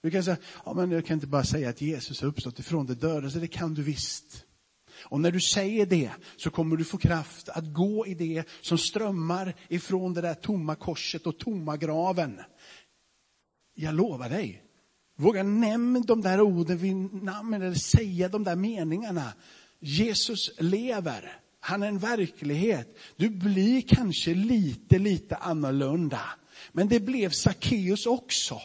Du 0.00 0.10
kan 0.10 0.24
säga, 0.24 0.36
ja 0.64 0.74
men 0.74 0.90
jag 0.90 1.06
kan 1.06 1.14
inte 1.14 1.26
bara 1.26 1.44
säga 1.44 1.68
att 1.68 1.80
Jesus 1.80 2.20
har 2.20 2.28
uppstått 2.28 2.58
ifrån 2.58 2.86
de 2.86 2.94
döda, 2.94 3.30
så 3.30 3.38
det 3.38 3.48
kan 3.48 3.74
du 3.74 3.82
visst. 3.82 4.44
Och 5.02 5.20
när 5.20 5.30
du 5.30 5.40
säger 5.40 5.86
det 5.86 6.10
så 6.36 6.50
kommer 6.50 6.76
du 6.76 6.84
få 6.84 6.98
kraft 6.98 7.48
att 7.48 7.72
gå 7.72 8.06
i 8.06 8.14
det 8.14 8.48
som 8.60 8.78
strömmar 8.78 9.54
ifrån 9.68 10.14
det 10.14 10.20
där 10.20 10.34
tomma 10.34 10.74
korset 10.74 11.26
och 11.26 11.38
tomma 11.38 11.76
graven. 11.76 12.40
Jag 13.74 13.94
lovar 13.94 14.28
dig. 14.28 14.62
Våga 15.16 15.42
nämna 15.42 16.00
de 16.00 16.20
där 16.20 16.40
orden 16.40 16.78
vid 16.78 16.96
namn 17.22 17.54
eller 17.54 17.74
säga 17.74 18.28
de 18.28 18.44
där 18.44 18.56
meningarna. 18.56 19.32
Jesus 19.80 20.50
lever. 20.58 21.40
Han 21.60 21.82
är 21.82 21.88
en 21.88 21.98
verklighet. 21.98 22.98
Du 23.16 23.30
blir 23.30 23.80
kanske 23.80 24.34
lite, 24.34 24.98
lite 24.98 25.36
annorlunda. 25.36 26.22
Men 26.72 26.88
det 26.88 27.00
blev 27.00 27.30
Sackeus 27.30 28.06
också. 28.06 28.60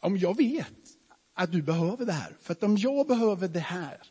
Om 0.00 0.16
jag 0.16 0.36
vet 0.36 0.83
att 1.34 1.52
du 1.52 1.62
behöver 1.62 2.06
det 2.06 2.12
här. 2.12 2.36
För 2.40 2.52
att 2.52 2.62
om 2.62 2.76
jag 2.76 3.06
behöver 3.06 3.48
det 3.48 3.60
här 3.60 4.02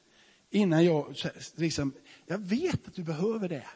innan 0.49 0.85
jag, 0.85 1.15
liksom, 1.55 1.93
jag 2.25 2.37
vet 2.37 2.87
att 2.87 2.95
du 2.95 3.03
behöver 3.03 3.49
det. 3.49 3.67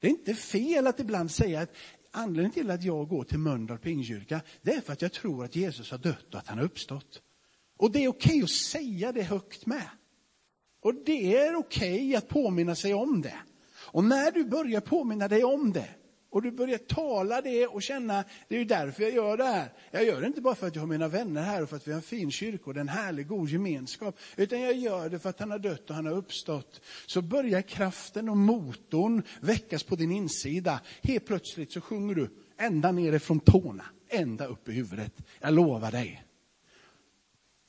Det 0.00 0.06
är 0.06 0.10
inte 0.10 0.34
fel 0.34 0.86
att 0.86 1.00
ibland 1.00 1.30
säga 1.30 1.60
att 1.60 1.74
anledningen 2.10 2.52
till 2.52 2.70
att 2.70 2.82
jag 2.82 3.08
går 3.08 3.24
till 3.24 3.38
Mölndal 3.38 3.78
Pingstkyrka, 3.78 4.40
det 4.62 4.74
är 4.74 4.80
för 4.80 4.92
att 4.92 5.02
jag 5.02 5.12
tror 5.12 5.44
att 5.44 5.56
Jesus 5.56 5.90
har 5.90 5.98
dött 5.98 6.34
och 6.34 6.38
att 6.38 6.48
han 6.48 6.58
har 6.58 6.64
uppstått. 6.64 7.22
Och 7.76 7.92
det 7.92 8.04
är 8.04 8.08
okej 8.08 8.30
okay 8.30 8.42
att 8.42 8.50
säga 8.50 9.12
det 9.12 9.22
högt 9.22 9.66
med. 9.66 9.88
Och 10.80 10.94
det 10.94 11.36
är 11.36 11.54
okej 11.54 11.94
okay 11.94 12.14
att 12.14 12.28
påminna 12.28 12.74
sig 12.74 12.94
om 12.94 13.22
det. 13.22 13.38
Och 13.74 14.04
när 14.04 14.32
du 14.32 14.44
börjar 14.44 14.80
påminna 14.80 15.28
dig 15.28 15.44
om 15.44 15.72
det, 15.72 15.88
och 16.32 16.42
du 16.42 16.50
börjar 16.50 16.78
tala 16.78 17.40
det 17.40 17.66
och 17.66 17.82
känna, 17.82 18.24
det 18.48 18.54
är 18.54 18.58
ju 18.58 18.64
därför 18.64 19.02
jag 19.02 19.12
gör 19.12 19.36
det 19.36 19.44
här. 19.44 19.72
Jag 19.90 20.04
gör 20.04 20.20
det 20.20 20.26
inte 20.26 20.40
bara 20.40 20.54
för 20.54 20.66
att 20.66 20.74
jag 20.74 20.82
har 20.82 20.86
mina 20.86 21.08
vänner 21.08 21.42
här 21.42 21.62
och 21.62 21.68
för 21.68 21.76
att 21.76 21.88
vi 21.88 21.92
har 21.92 21.96
en 21.96 22.02
fin 22.02 22.30
kyrka 22.30 22.70
och 22.70 22.76
en 22.76 22.88
härlig 22.88 23.26
god 23.26 23.48
gemenskap. 23.48 24.18
Utan 24.36 24.60
jag 24.60 24.74
gör 24.74 25.08
det 25.08 25.18
för 25.18 25.30
att 25.30 25.40
han 25.40 25.50
har 25.50 25.58
dött 25.58 25.90
och 25.90 25.96
han 25.96 26.06
har 26.06 26.12
uppstått. 26.12 26.80
Så 27.06 27.22
börjar 27.22 27.62
kraften 27.62 28.28
och 28.28 28.36
motorn 28.36 29.22
väckas 29.40 29.82
på 29.82 29.96
din 29.96 30.12
insida. 30.12 30.80
Helt 31.02 31.26
plötsligt 31.26 31.72
så 31.72 31.80
sjunger 31.80 32.14
du 32.14 32.30
ända 32.58 32.92
nerifrån 32.92 33.40
tårna, 33.40 33.84
ända 34.08 34.46
upp 34.46 34.68
i 34.68 34.72
huvudet. 34.72 35.12
Jag 35.40 35.54
lovar 35.54 35.90
dig. 35.90 36.24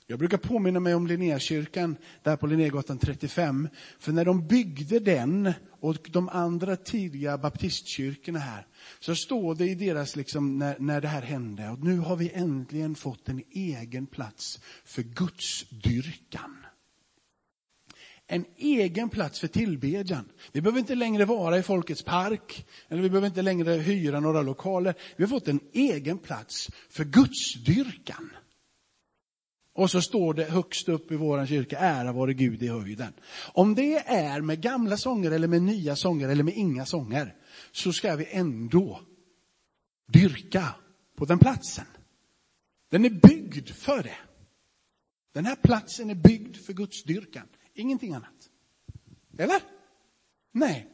Jag 0.08 0.20
brukar 0.20 0.38
påminna 0.38 0.80
mig 0.80 0.96
om 0.96 1.08
Linnékyrkan 1.08 1.98
där 2.24 2.36
på 2.36 2.48
Linnégatan 2.48 2.98
35. 2.98 3.70
För 4.00 4.12
när 4.12 4.26
de 4.26 4.48
byggde 4.48 5.00
den 5.00 5.54
och 5.80 6.10
de 6.12 6.30
andra 6.30 6.76
tidiga 6.76 7.38
baptistkyrkorna 7.38 8.39
här, 8.39 8.68
så 9.00 9.16
står 9.16 9.56
det 9.56 9.66
i 9.66 9.76
deras, 9.76 10.16
liksom, 10.16 10.58
när, 10.58 10.80
när 10.80 11.02
det 11.02 11.08
här 11.08 11.22
hände, 11.22 11.70
och 11.70 11.84
nu 11.84 11.98
har 11.98 12.16
vi 12.16 12.32
äntligen 12.34 12.96
fått 12.96 13.30
en 13.30 13.44
egen 13.52 14.08
plats 14.08 14.60
för 14.86 15.02
gudsdyrkan. 15.02 16.58
En 18.28 18.46
egen 18.58 19.10
plats 19.10 19.39
för 19.39 19.48
tillbedjan. 19.48 20.30
Vi 20.52 20.62
behöver 20.62 20.80
inte 20.80 20.96
längre 20.96 21.26
vara 21.26 21.58
i 21.58 21.63
Folkets 21.63 22.04
park, 22.04 22.66
eller 22.89 23.02
vi 23.02 23.10
behöver 23.10 23.28
inte 23.28 23.42
längre 23.42 23.72
hyra 23.72 24.20
några 24.20 24.42
lokaler. 24.42 24.96
Vi 25.16 25.24
har 25.24 25.30
fått 25.30 25.48
en 25.48 25.60
egen 25.74 26.18
plats 26.18 26.70
för 26.89 27.04
gudsdyrkan. 27.04 28.30
Och 29.74 29.92
så 29.92 30.02
står 30.02 30.34
det 30.34 30.44
högst 30.44 30.90
upp 30.90 31.12
i 31.12 31.16
vår 31.16 31.46
kyrka, 31.46 31.78
ära 31.78 32.12
vare 32.12 32.34
Gud 32.34 32.64
i 32.64 32.68
höjden. 32.68 33.14
Om 33.54 33.76
det 33.76 33.98
är 33.98 34.42
med 34.42 34.62
gamla 34.62 34.98
sånger 34.98 35.32
eller 35.32 35.48
med 35.48 35.62
nya 35.62 35.96
sånger 35.96 36.30
eller 36.30 36.44
med 36.44 36.54
inga 36.58 36.86
sånger, 36.86 37.36
så 37.72 37.94
ska 37.94 38.16
vi 38.16 38.28
ändå 38.32 39.02
dyrka 40.08 40.76
på 41.16 41.26
den 41.26 41.40
platsen. 41.40 41.86
Den 42.90 43.06
är 43.06 43.10
byggd 43.10 43.70
för 43.70 44.04
det. 44.04 44.18
Den 45.34 45.46
här 45.46 45.56
platsen 45.56 46.10
är 46.10 46.16
byggd 46.16 46.58
för 46.58 46.74
Guds 46.74 47.04
dyrkan, 47.04 47.48
ingenting 47.74 48.14
annat. 48.14 48.50
Eller? 49.38 49.62
Nej. 50.52 50.90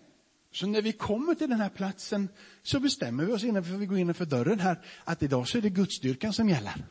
Så 0.51 0.67
när 0.67 0.81
vi 0.81 0.91
kommer 0.91 1.35
till 1.35 1.49
den 1.49 1.59
här 1.59 1.69
platsen 1.69 2.29
så 2.63 2.79
bestämmer 2.79 3.25
vi 3.25 3.33
oss 3.33 3.43
innan 3.43 3.79
vi 3.79 3.85
går 3.85 3.97
innanför 3.97 4.25
dörren 4.25 4.59
här 4.59 4.85
att 5.03 5.23
idag 5.23 5.47
så 5.47 5.57
är 5.57 5.61
det 5.61 5.69
gudsdyrkan 5.69 6.33
som 6.33 6.49
gäller. 6.49 6.85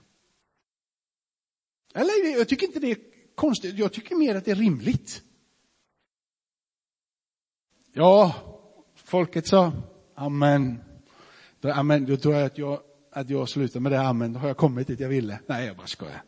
Eller 1.94 2.38
jag 2.38 2.48
tycker 2.48 2.66
inte 2.66 2.80
det 2.80 2.90
är 2.90 2.98
konstigt, 3.34 3.78
jag 3.78 3.92
tycker 3.92 4.14
mer 4.16 4.34
att 4.34 4.44
det 4.44 4.50
är 4.50 4.54
rimligt. 4.54 5.22
Ja, 7.92 8.34
folket 8.94 9.46
sa 9.46 9.72
amen. 10.14 10.78
Då, 11.60 11.72
amen, 11.72 12.06
då 12.06 12.16
tror 12.16 12.34
jag 12.34 12.44
att 12.44 12.58
jag, 12.58 12.80
att 13.12 13.30
jag 13.30 13.48
slutar 13.48 13.80
med 13.80 13.92
det 13.92 14.00
amen, 14.00 14.32
då 14.32 14.38
har 14.38 14.48
jag 14.48 14.56
kommit 14.56 14.86
dit 14.86 15.00
jag 15.00 15.08
ville. 15.08 15.40
Nej, 15.46 15.66
jag 15.66 15.76
bara 15.76 15.86
skojar. 15.86 16.22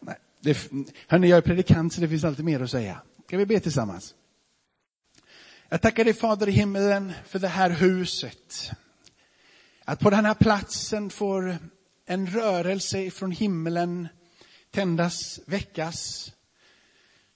Nej, 0.00 0.16
det, 0.40 0.70
hörni, 1.08 1.28
jag 1.28 1.36
är 1.36 1.42
predikant 1.42 1.92
så 1.92 2.00
det 2.00 2.08
finns 2.08 2.24
alltid 2.24 2.44
mer 2.44 2.60
att 2.60 2.70
säga. 2.70 3.02
Ska 3.26 3.36
vi 3.36 3.46
be 3.46 3.60
tillsammans? 3.60 4.14
Jag 5.68 5.82
tackar 5.82 6.04
dig 6.04 6.14
Fader 6.14 6.48
i 6.48 6.52
himmelen 6.52 7.12
för 7.26 7.38
det 7.38 7.48
här 7.48 7.70
huset. 7.70 8.70
Att 9.84 10.00
på 10.00 10.10
den 10.10 10.24
här 10.24 10.34
platsen 10.34 11.10
får 11.10 11.58
en 12.06 12.26
rörelse 12.26 13.00
ifrån 13.00 13.32
himmelen 13.32 14.08
tändas, 14.70 15.40
väckas. 15.46 16.32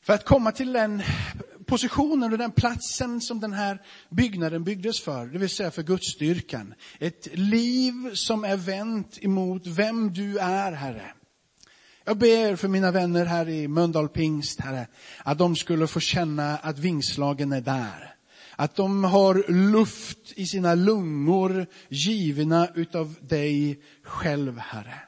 För 0.03 0.12
att 0.12 0.25
komma 0.25 0.53
till 0.53 0.73
den 0.73 1.03
positionen 1.66 2.33
och 2.33 2.38
den 2.38 2.53
platsen 2.53 3.20
som 3.20 3.40
den 3.40 3.53
här 3.53 3.83
byggnaden 4.11 4.64
byggdes 4.64 5.01
för, 5.01 5.27
det 5.27 5.38
vill 5.38 5.49
säga 5.49 5.70
för 5.70 5.83
Gudsstyrkan. 5.83 6.75
Ett 6.99 7.29
liv 7.33 8.14
som 8.14 8.44
är 8.44 8.57
vänt 8.57 9.18
emot 9.20 9.66
vem 9.66 10.12
du 10.12 10.38
är, 10.38 10.73
Herre. 10.73 11.12
Jag 12.05 12.18
ber 12.18 12.57
för 12.57 12.68
mina 12.68 12.90
vänner 12.90 13.25
här 13.25 13.49
i 13.49 13.68
Mölndal 13.68 14.09
Pingst, 14.09 14.61
Herre, 14.61 14.87
att 15.25 15.38
de 15.38 15.57
skulle 15.57 15.87
få 15.87 16.01
känna 16.01 16.56
att 16.56 16.79
vingslagen 16.79 17.52
är 17.52 17.61
där. 17.61 18.15
Att 18.56 18.77
de 18.77 19.04
har 19.04 19.44
luft 19.73 20.33
i 20.37 20.46
sina 20.46 20.75
lungor 20.75 21.67
givna 21.88 22.69
utav 22.75 23.15
dig 23.21 23.83
själv, 24.02 24.59
Herre. 24.59 25.00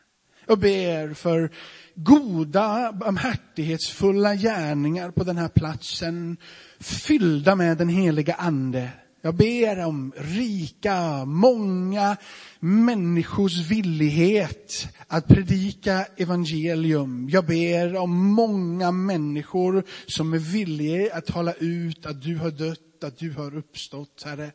Jag 0.47 0.59
ber 0.59 1.14
för 1.14 1.51
goda, 1.94 2.92
barmhärtighetsfulla 2.92 4.34
gärningar 4.34 5.11
på 5.11 5.24
den 5.24 5.36
här 5.36 5.49
platsen, 5.49 6.36
fyllda 6.80 7.57
med 7.57 7.78
den 7.78 7.88
heliga 7.88 8.34
ande. 8.34 8.90
Jag 9.22 9.34
ber 9.34 9.84
om 9.84 10.12
rika, 10.16 11.24
många 11.24 12.16
människors 12.61 13.70
villighet 13.70 14.88
att 15.07 15.28
predika 15.28 16.05
evangelium. 16.16 17.28
Jag 17.30 17.47
ber 17.47 17.97
om 17.97 18.26
många 18.26 18.90
människor 18.92 19.84
som 20.07 20.34
är 20.34 20.38
villiga 20.38 21.14
att 21.14 21.26
tala 21.26 21.53
ut 21.53 22.07
att 22.07 22.22
du 22.22 22.36
har 22.36 22.51
dött, 22.51 23.05
att 23.05 23.18
du 23.18 23.32
har 23.32 23.57
uppstått, 23.57 24.22
Herre. 24.26 24.53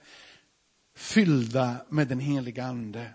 Fyllda 0.97 1.75
med 1.89 2.07
den 2.07 2.19
heliga 2.19 2.63
ande. 2.63 3.05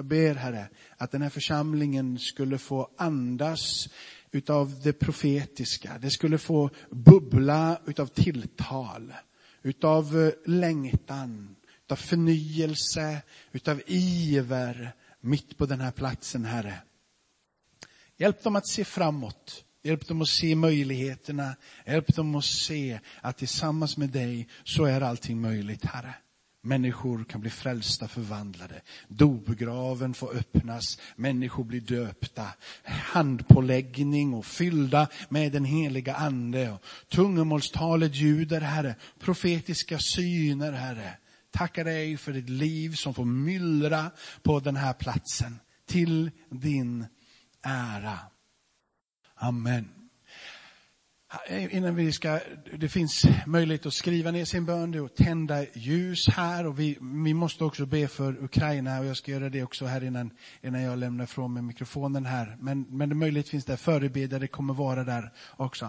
Jag 0.00 0.06
ber 0.06 0.34
Herre 0.34 0.68
att 0.96 1.10
den 1.10 1.22
här 1.22 1.30
församlingen 1.30 2.18
skulle 2.18 2.58
få 2.58 2.90
andas 2.96 3.88
utav 4.30 4.80
det 4.82 4.92
profetiska. 4.92 5.98
Det 5.98 6.10
skulle 6.10 6.38
få 6.38 6.70
bubbla 6.90 7.80
utav 7.86 8.06
tilltal, 8.06 9.14
utav 9.62 10.20
eh, 10.20 10.32
längtan, 10.46 11.56
utav 11.84 11.96
förnyelse, 11.96 13.22
utav 13.52 13.82
iver 13.86 14.94
mitt 15.20 15.58
på 15.58 15.66
den 15.66 15.80
här 15.80 15.92
platsen, 15.92 16.44
Herre. 16.44 16.82
Hjälp 18.16 18.42
dem 18.42 18.56
att 18.56 18.68
se 18.68 18.84
framåt. 18.84 19.64
Hjälp 19.82 20.08
dem 20.08 20.22
att 20.22 20.28
se 20.28 20.54
möjligheterna. 20.54 21.56
Hjälp 21.86 22.14
dem 22.16 22.34
att 22.34 22.44
se 22.44 23.00
att 23.20 23.38
tillsammans 23.38 23.96
med 23.96 24.10
dig 24.10 24.48
så 24.64 24.84
är 24.84 25.00
allting 25.00 25.40
möjligt, 25.40 25.84
Herre. 25.84 26.14
Människor 26.62 27.24
kan 27.24 27.40
bli 27.40 27.50
frälsta, 27.50 28.08
förvandlade. 28.08 28.80
Dopgraven 29.08 30.14
får 30.14 30.36
öppnas, 30.36 30.98
människor 31.16 31.64
blir 31.64 31.80
döpta. 31.80 32.48
Handpåläggning 32.84 34.34
och 34.34 34.46
fyllda 34.46 35.08
med 35.28 35.52
den 35.52 35.64
heliga 35.64 36.14
ande. 36.14 36.78
Tungomålstalet 37.08 38.14
ljuder, 38.14 38.60
Herre. 38.60 38.94
Profetiska 39.18 39.98
syner, 39.98 40.72
Herre. 40.72 41.16
Tackar 41.50 41.84
dig 41.84 42.16
för 42.16 42.32
ditt 42.32 42.48
liv 42.48 42.94
som 42.94 43.14
får 43.14 43.24
myllra 43.24 44.10
på 44.42 44.60
den 44.60 44.76
här 44.76 44.92
platsen. 44.92 45.60
Till 45.86 46.30
din 46.50 47.06
ära. 47.62 48.18
Amen. 49.34 49.99
Eh, 51.46 51.76
innan 51.76 51.94
vi 51.94 52.12
ska, 52.12 52.40
det 52.78 52.88
finns 52.88 53.26
möjlighet 53.46 53.86
att 53.86 53.94
skriva 53.94 54.30
ner 54.30 54.44
sin 54.44 54.64
bön 54.64 55.00
och 55.00 55.14
tända 55.14 55.64
ljus 55.72 56.28
här 56.28 56.66
och 56.66 56.80
vi, 56.80 56.98
vi 57.24 57.34
måste 57.34 57.64
också 57.64 57.86
be 57.86 58.08
för 58.08 58.44
Ukraina 58.44 59.00
och 59.00 59.06
jag 59.06 59.16
ska 59.16 59.32
göra 59.32 59.48
det 59.48 59.62
också 59.62 59.86
här 59.86 60.04
innan, 60.04 60.30
innan 60.62 60.82
jag 60.82 60.98
lämnar 60.98 61.26
från 61.26 61.52
mig 61.52 61.62
mikrofonen 61.62 62.26
här. 62.26 62.56
Men, 62.60 62.86
men 62.88 63.08
det 63.08 63.14
möjlighet 63.14 63.48
finns 63.48 63.64
där, 63.64 63.76
förebedjare 63.76 64.46
kommer 64.46 64.74
vara 64.74 65.04
där 65.04 65.32
också. 65.56 65.88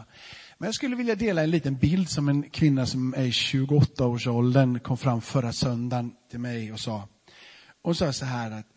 Men 0.57 0.67
jag 0.67 0.75
skulle 0.75 0.95
vilja 0.95 1.15
dela 1.15 1.43
en 1.43 1.51
liten 1.51 1.75
bild 1.75 2.09
som 2.09 2.29
en 2.29 2.49
kvinna 2.49 2.85
som 2.85 3.13
är 3.13 3.23
i 3.23 3.31
28-årsåldern 3.31 4.79
kom 4.79 4.97
fram 4.97 5.21
förra 5.21 5.53
söndagen 5.53 6.13
till 6.29 6.39
mig 6.39 6.73
och 6.73 6.79
sa. 6.79 7.07
Hon 7.81 7.95
sa 7.95 8.13
så 8.13 8.25
här 8.25 8.51
att, 8.51 8.67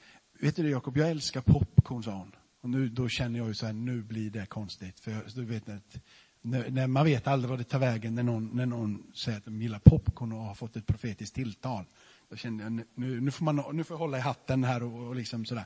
vet 0.41 0.57
du 0.57 0.71
Jakob, 0.71 0.97
jag 0.97 1.11
älskar 1.11 1.41
popcorn, 1.41 2.03
sa 2.03 2.11
hon. 2.11 2.33
Och 2.63 2.71
nu, 2.71 2.89
då 2.89 3.09
känner 3.09 3.39
jag 3.39 3.49
ju 3.49 3.55
så 3.55 3.67
här, 3.67 3.73
nu 3.73 4.03
blir 4.03 4.31
det 4.31 4.47
konstigt. 4.47 5.01
För 5.01 5.11
jag, 5.11 5.23
du 5.35 5.45
vet 5.45 5.69
att, 5.69 5.97
när, 6.45 6.87
man 6.87 7.05
vet 7.05 7.27
aldrig 7.27 7.51
vad 7.51 7.59
det 7.59 7.65
tar 7.65 7.79
vägen 7.79 8.15
när 8.15 8.23
någon, 8.23 8.51
när 8.53 8.67
någon 8.67 9.03
säger 9.15 9.39
att 9.39 9.45
de 9.45 9.63
gillar 9.63 9.79
popcorn 9.79 10.33
och 10.33 10.39
har 10.39 10.55
fått 10.55 10.77
ett 10.77 10.87
profetiskt 10.87 11.35
tilltal. 11.35 11.85
Då 12.29 12.37
kände 12.37 12.65
jag, 12.65 12.73
nu, 12.73 13.21
nu, 13.21 13.31
får, 13.31 13.45
man, 13.45 13.65
nu 13.73 13.85
får 13.85 13.95
jag 13.95 13.99
hålla 13.99 14.19
i 14.19 14.21
hatten 14.21 14.65
här 14.65 14.83
och, 14.83 15.09
och 15.09 15.17
liksom 15.17 15.45
sådär. 15.45 15.65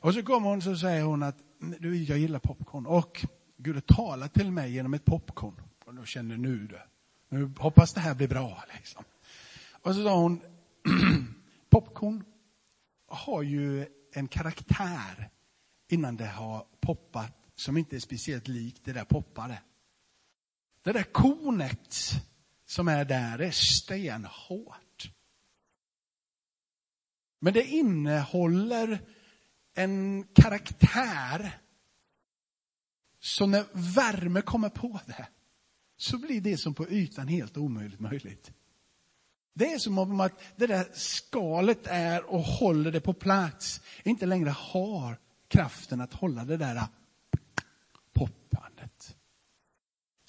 Och 0.00 0.14
så 0.14 0.22
kommer 0.22 0.48
hon 0.48 0.62
så 0.62 0.76
säger 0.76 1.02
hon 1.02 1.22
att, 1.22 1.36
du, 1.80 2.02
jag 2.02 2.18
gillar 2.18 2.38
popcorn. 2.38 2.86
Och 2.86 3.26
Gud 3.56 3.74
har 3.74 3.80
talat 3.80 4.34
till 4.34 4.50
mig 4.50 4.72
genom 4.72 4.94
ett 4.94 5.04
popcorn. 5.04 5.54
Och 5.84 5.94
då 5.94 6.04
kände 6.04 6.34
jag, 6.34 6.40
nu 6.40 6.66
du, 6.66 6.78
nu 7.28 7.52
hoppas 7.58 7.92
det 7.92 8.00
här 8.00 8.14
blir 8.14 8.28
bra. 8.28 8.64
Liksom. 8.74 9.04
Och 9.82 9.94
så 9.94 10.02
sa 10.02 10.16
hon, 10.16 10.40
popcorn 11.70 12.24
har 13.08 13.42
ju 13.42 13.86
en 14.12 14.28
karaktär 14.28 15.30
innan 15.88 16.16
det 16.16 16.26
har 16.26 16.66
poppat 16.80 17.32
som 17.54 17.76
inte 17.76 17.96
är 17.96 18.00
speciellt 18.00 18.48
likt 18.48 18.84
det 18.84 18.92
där 18.92 19.04
poppade. 19.04 19.58
Det 20.86 20.92
där 20.92 21.02
kornet 21.02 22.12
som 22.66 22.88
är 22.88 23.04
där 23.04 23.38
är 23.38 23.50
stenhårt. 23.50 25.10
Men 27.40 27.52
det 27.52 27.64
innehåller 27.64 29.00
en 29.74 30.24
karaktär 30.24 31.58
så 33.20 33.46
när 33.46 33.64
värme 33.72 34.40
kommer 34.40 34.68
på 34.68 35.00
det 35.06 35.28
så 35.96 36.18
blir 36.18 36.40
det 36.40 36.56
som 36.56 36.74
på 36.74 36.88
ytan 36.88 37.28
helt 37.28 37.56
omöjligt 37.56 38.00
möjligt. 38.00 38.52
Det 39.54 39.72
är 39.72 39.78
som 39.78 39.98
om 39.98 40.20
att 40.20 40.40
det 40.56 40.66
där 40.66 40.88
skalet 40.94 41.86
är 41.86 42.24
och 42.24 42.42
håller 42.42 42.92
det 42.92 43.00
på 43.00 43.14
plats, 43.14 43.80
inte 44.04 44.26
längre 44.26 44.50
har 44.50 45.18
kraften 45.48 46.00
att 46.00 46.14
hålla 46.14 46.44
det 46.44 46.56
där 46.56 46.82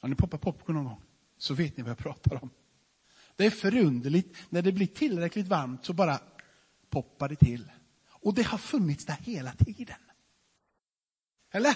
Har 0.02 0.10
ni 0.10 0.16
poppat 0.16 0.42
popcorn 0.42 0.76
någon 0.76 0.86
gång 0.86 1.02
så 1.38 1.54
vet 1.54 1.78
ni 1.78 1.84
vad 1.84 1.90
jag 1.90 1.98
pratar 1.98 2.44
om. 2.44 2.50
Det 3.36 3.46
är 3.46 3.50
förunderligt, 3.50 4.38
när 4.50 4.62
det 4.62 4.72
blir 4.72 4.88
tillräckligt 4.88 5.48
varmt 5.48 5.86
så 5.86 5.94
bara 5.94 6.20
poppar 6.90 7.30
det 7.30 7.36
till. 7.36 7.72
Och 8.10 8.34
det 8.34 8.44
har 8.44 8.58
funnits 8.58 9.06
där 9.06 9.18
hela 9.22 9.52
tiden. 9.52 9.98
Eller? 11.52 11.76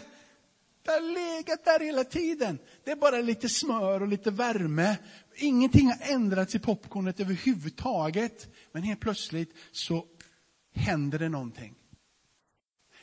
Det 0.83 0.91
har 0.91 1.01
legat 1.01 1.65
där 1.65 1.79
hela 1.79 2.03
tiden. 2.03 2.59
Det 2.83 2.91
är 2.91 2.95
bara 2.95 3.21
lite 3.21 3.49
smör 3.49 4.01
och 4.01 4.07
lite 4.07 4.31
värme. 4.31 4.97
Ingenting 5.35 5.87
har 5.87 5.97
ändrats 6.01 6.55
i 6.55 6.59
popcornet 6.59 7.19
överhuvudtaget. 7.19 8.53
Men 8.71 8.83
helt 8.83 8.99
plötsligt 8.99 9.55
så 9.71 10.05
händer 10.73 11.19
det 11.19 11.29
någonting. 11.29 11.75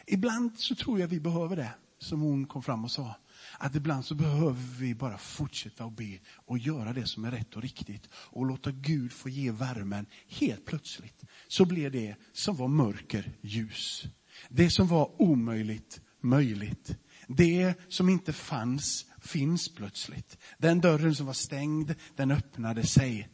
Ibland 0.06 0.58
så 0.58 0.74
tror 0.74 1.00
jag 1.00 1.08
vi 1.08 1.20
behöver 1.20 1.56
det, 1.56 1.70
som 1.98 2.20
hon 2.20 2.46
kom 2.46 2.62
fram 2.62 2.84
och 2.84 2.90
sa. 2.90 3.14
Att 3.60 3.74
ibland 3.74 4.04
så 4.04 4.14
behöver 4.14 4.78
vi 4.78 4.94
bara 4.94 5.18
fortsätta 5.18 5.84
att 5.84 5.96
be 5.96 6.18
och 6.34 6.58
göra 6.58 6.92
det 6.92 7.06
som 7.06 7.24
är 7.24 7.30
rätt 7.30 7.56
och 7.56 7.62
riktigt. 7.62 8.08
Och 8.12 8.46
låta 8.46 8.70
Gud 8.70 9.12
få 9.12 9.28
ge 9.28 9.50
värmen. 9.50 10.06
Helt 10.28 10.66
plötsligt 10.66 11.24
så 11.48 11.64
blir 11.64 11.90
det 11.90 12.16
som 12.32 12.56
var 12.56 12.68
mörker 12.68 13.32
ljus. 13.40 14.06
Det 14.48 14.70
som 14.70 14.86
var 14.86 15.22
omöjligt 15.22 16.00
möjligt. 16.20 16.98
Det 17.28 17.74
som 17.88 18.08
inte 18.08 18.32
fanns 18.32 19.06
finns 19.20 19.74
plötsligt. 19.74 20.38
Den 20.58 20.80
dörren 20.80 21.14
som 21.14 21.26
var 21.26 21.32
stängd, 21.32 21.94
den 22.16 22.30
öppnade 22.30 22.86
sig. 22.86 23.28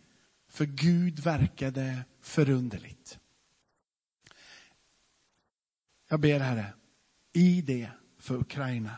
För 0.48 0.64
Gud 0.64 1.20
verkade 1.20 2.04
förunderligt. 2.20 3.18
Jag 6.08 6.20
ber 6.20 6.40
Herre, 6.40 6.74
i 7.32 7.62
det 7.62 7.90
för 8.18 8.36
Ukraina. 8.36 8.96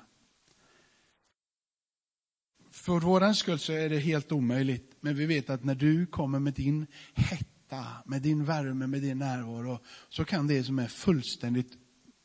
För 2.87 3.01
vår 3.01 3.33
skull 3.33 3.59
så 3.59 3.73
är 3.73 3.89
det 3.89 3.99
helt 3.99 4.33
omöjligt, 4.33 4.97
men 5.01 5.17
vi 5.17 5.27
vet 5.27 5.51
att 5.51 5.65
när 5.65 5.75
du 5.75 6.07
kommer 6.07 6.39
med 6.39 6.55
din 6.55 6.87
hetta, 7.15 7.87
med 8.05 8.23
din 8.23 8.45
värme, 8.45 8.87
med 8.87 9.03
din 9.03 9.19
närvaro, 9.19 9.79
så 10.09 10.25
kan 10.25 10.47
det 10.47 10.65
som 10.65 10.79
är 10.79 10.89
fullständigt 10.89 11.73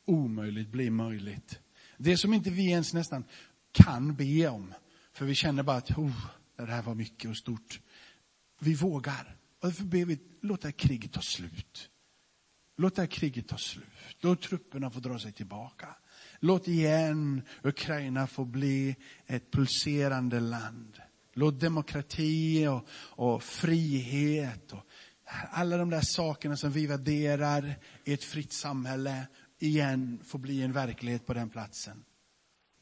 omöjligt 0.06 0.68
bli 0.68 0.90
möjligt. 0.90 1.58
Det 1.98 2.16
som 2.16 2.34
inte 2.34 2.50
vi 2.50 2.70
ens 2.70 2.94
nästan 2.94 3.24
kan 3.72 4.14
be 4.14 4.48
om, 4.48 4.74
för 5.12 5.24
vi 5.24 5.34
känner 5.34 5.62
bara 5.62 5.76
att 5.76 5.90
oh, 5.90 6.26
det 6.56 6.72
här 6.72 6.82
var 6.82 6.94
mycket 6.94 7.30
och 7.30 7.36
stort. 7.36 7.80
Vi 8.60 8.74
vågar. 8.74 9.36
Och 9.60 9.68
därför 9.68 9.84
ber 9.84 10.04
vi, 10.04 10.18
låt 10.42 10.60
det 10.60 10.68
här 10.68 10.72
kriget 10.72 11.12
ta 11.12 11.20
slut. 11.20 11.90
Låt 12.76 12.96
det 12.96 13.02
här 13.02 13.06
kriget 13.06 13.48
ta 13.48 13.56
slut. 13.56 14.16
Låt 14.20 14.42
trupperna 14.42 14.90
få 14.90 15.00
dra 15.00 15.18
sig 15.18 15.32
tillbaka. 15.32 15.96
Låt 16.44 16.68
igen 16.68 17.42
Ukraina 17.62 18.26
få 18.26 18.44
bli 18.44 18.96
ett 19.26 19.50
pulserande 19.50 20.40
land. 20.40 20.98
Låt 21.32 21.60
demokrati 21.60 22.66
och, 22.66 22.88
och 22.94 23.42
frihet 23.42 24.72
och 24.72 24.86
alla 25.50 25.76
de 25.76 25.90
där 25.90 26.00
sakerna 26.00 26.56
som 26.56 26.70
vi 26.70 26.86
värderar 26.86 27.78
i 28.04 28.12
ett 28.12 28.24
fritt 28.24 28.52
samhälle 28.52 29.26
igen 29.58 30.20
få 30.24 30.38
bli 30.38 30.62
en 30.62 30.72
verklighet 30.72 31.26
på 31.26 31.34
den 31.34 31.50
platsen. 31.50 32.04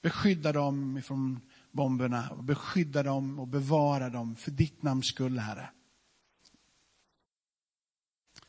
Beskydda 0.02 0.52
dem 0.52 0.98
ifrån 0.98 1.40
bomberna, 1.72 2.42
beskydda 2.42 3.02
dem 3.02 3.38
och 3.38 3.48
bevara 3.48 4.08
dem 4.08 4.36
för 4.36 4.50
ditt 4.50 4.82
namns 4.82 5.06
skull, 5.06 5.38
Herre. 5.38 5.70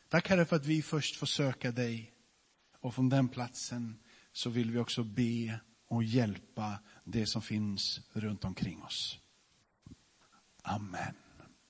Tack 0.08 0.28
Herre 0.28 0.44
för 0.44 0.56
att 0.56 0.66
vi 0.66 0.82
först 0.82 1.16
får 1.16 1.26
söka 1.26 1.70
dig 1.72 2.12
och 2.80 2.94
från 2.94 3.08
den 3.08 3.28
platsen 3.28 3.98
så 4.32 4.50
vill 4.50 4.70
vi 4.70 4.78
också 4.78 5.04
be 5.04 5.60
och 5.88 6.04
hjälpa 6.04 6.78
det 7.04 7.26
som 7.26 7.42
finns 7.42 8.00
runt 8.12 8.44
omkring 8.44 8.82
oss. 8.82 9.18
Amen. 10.62 11.14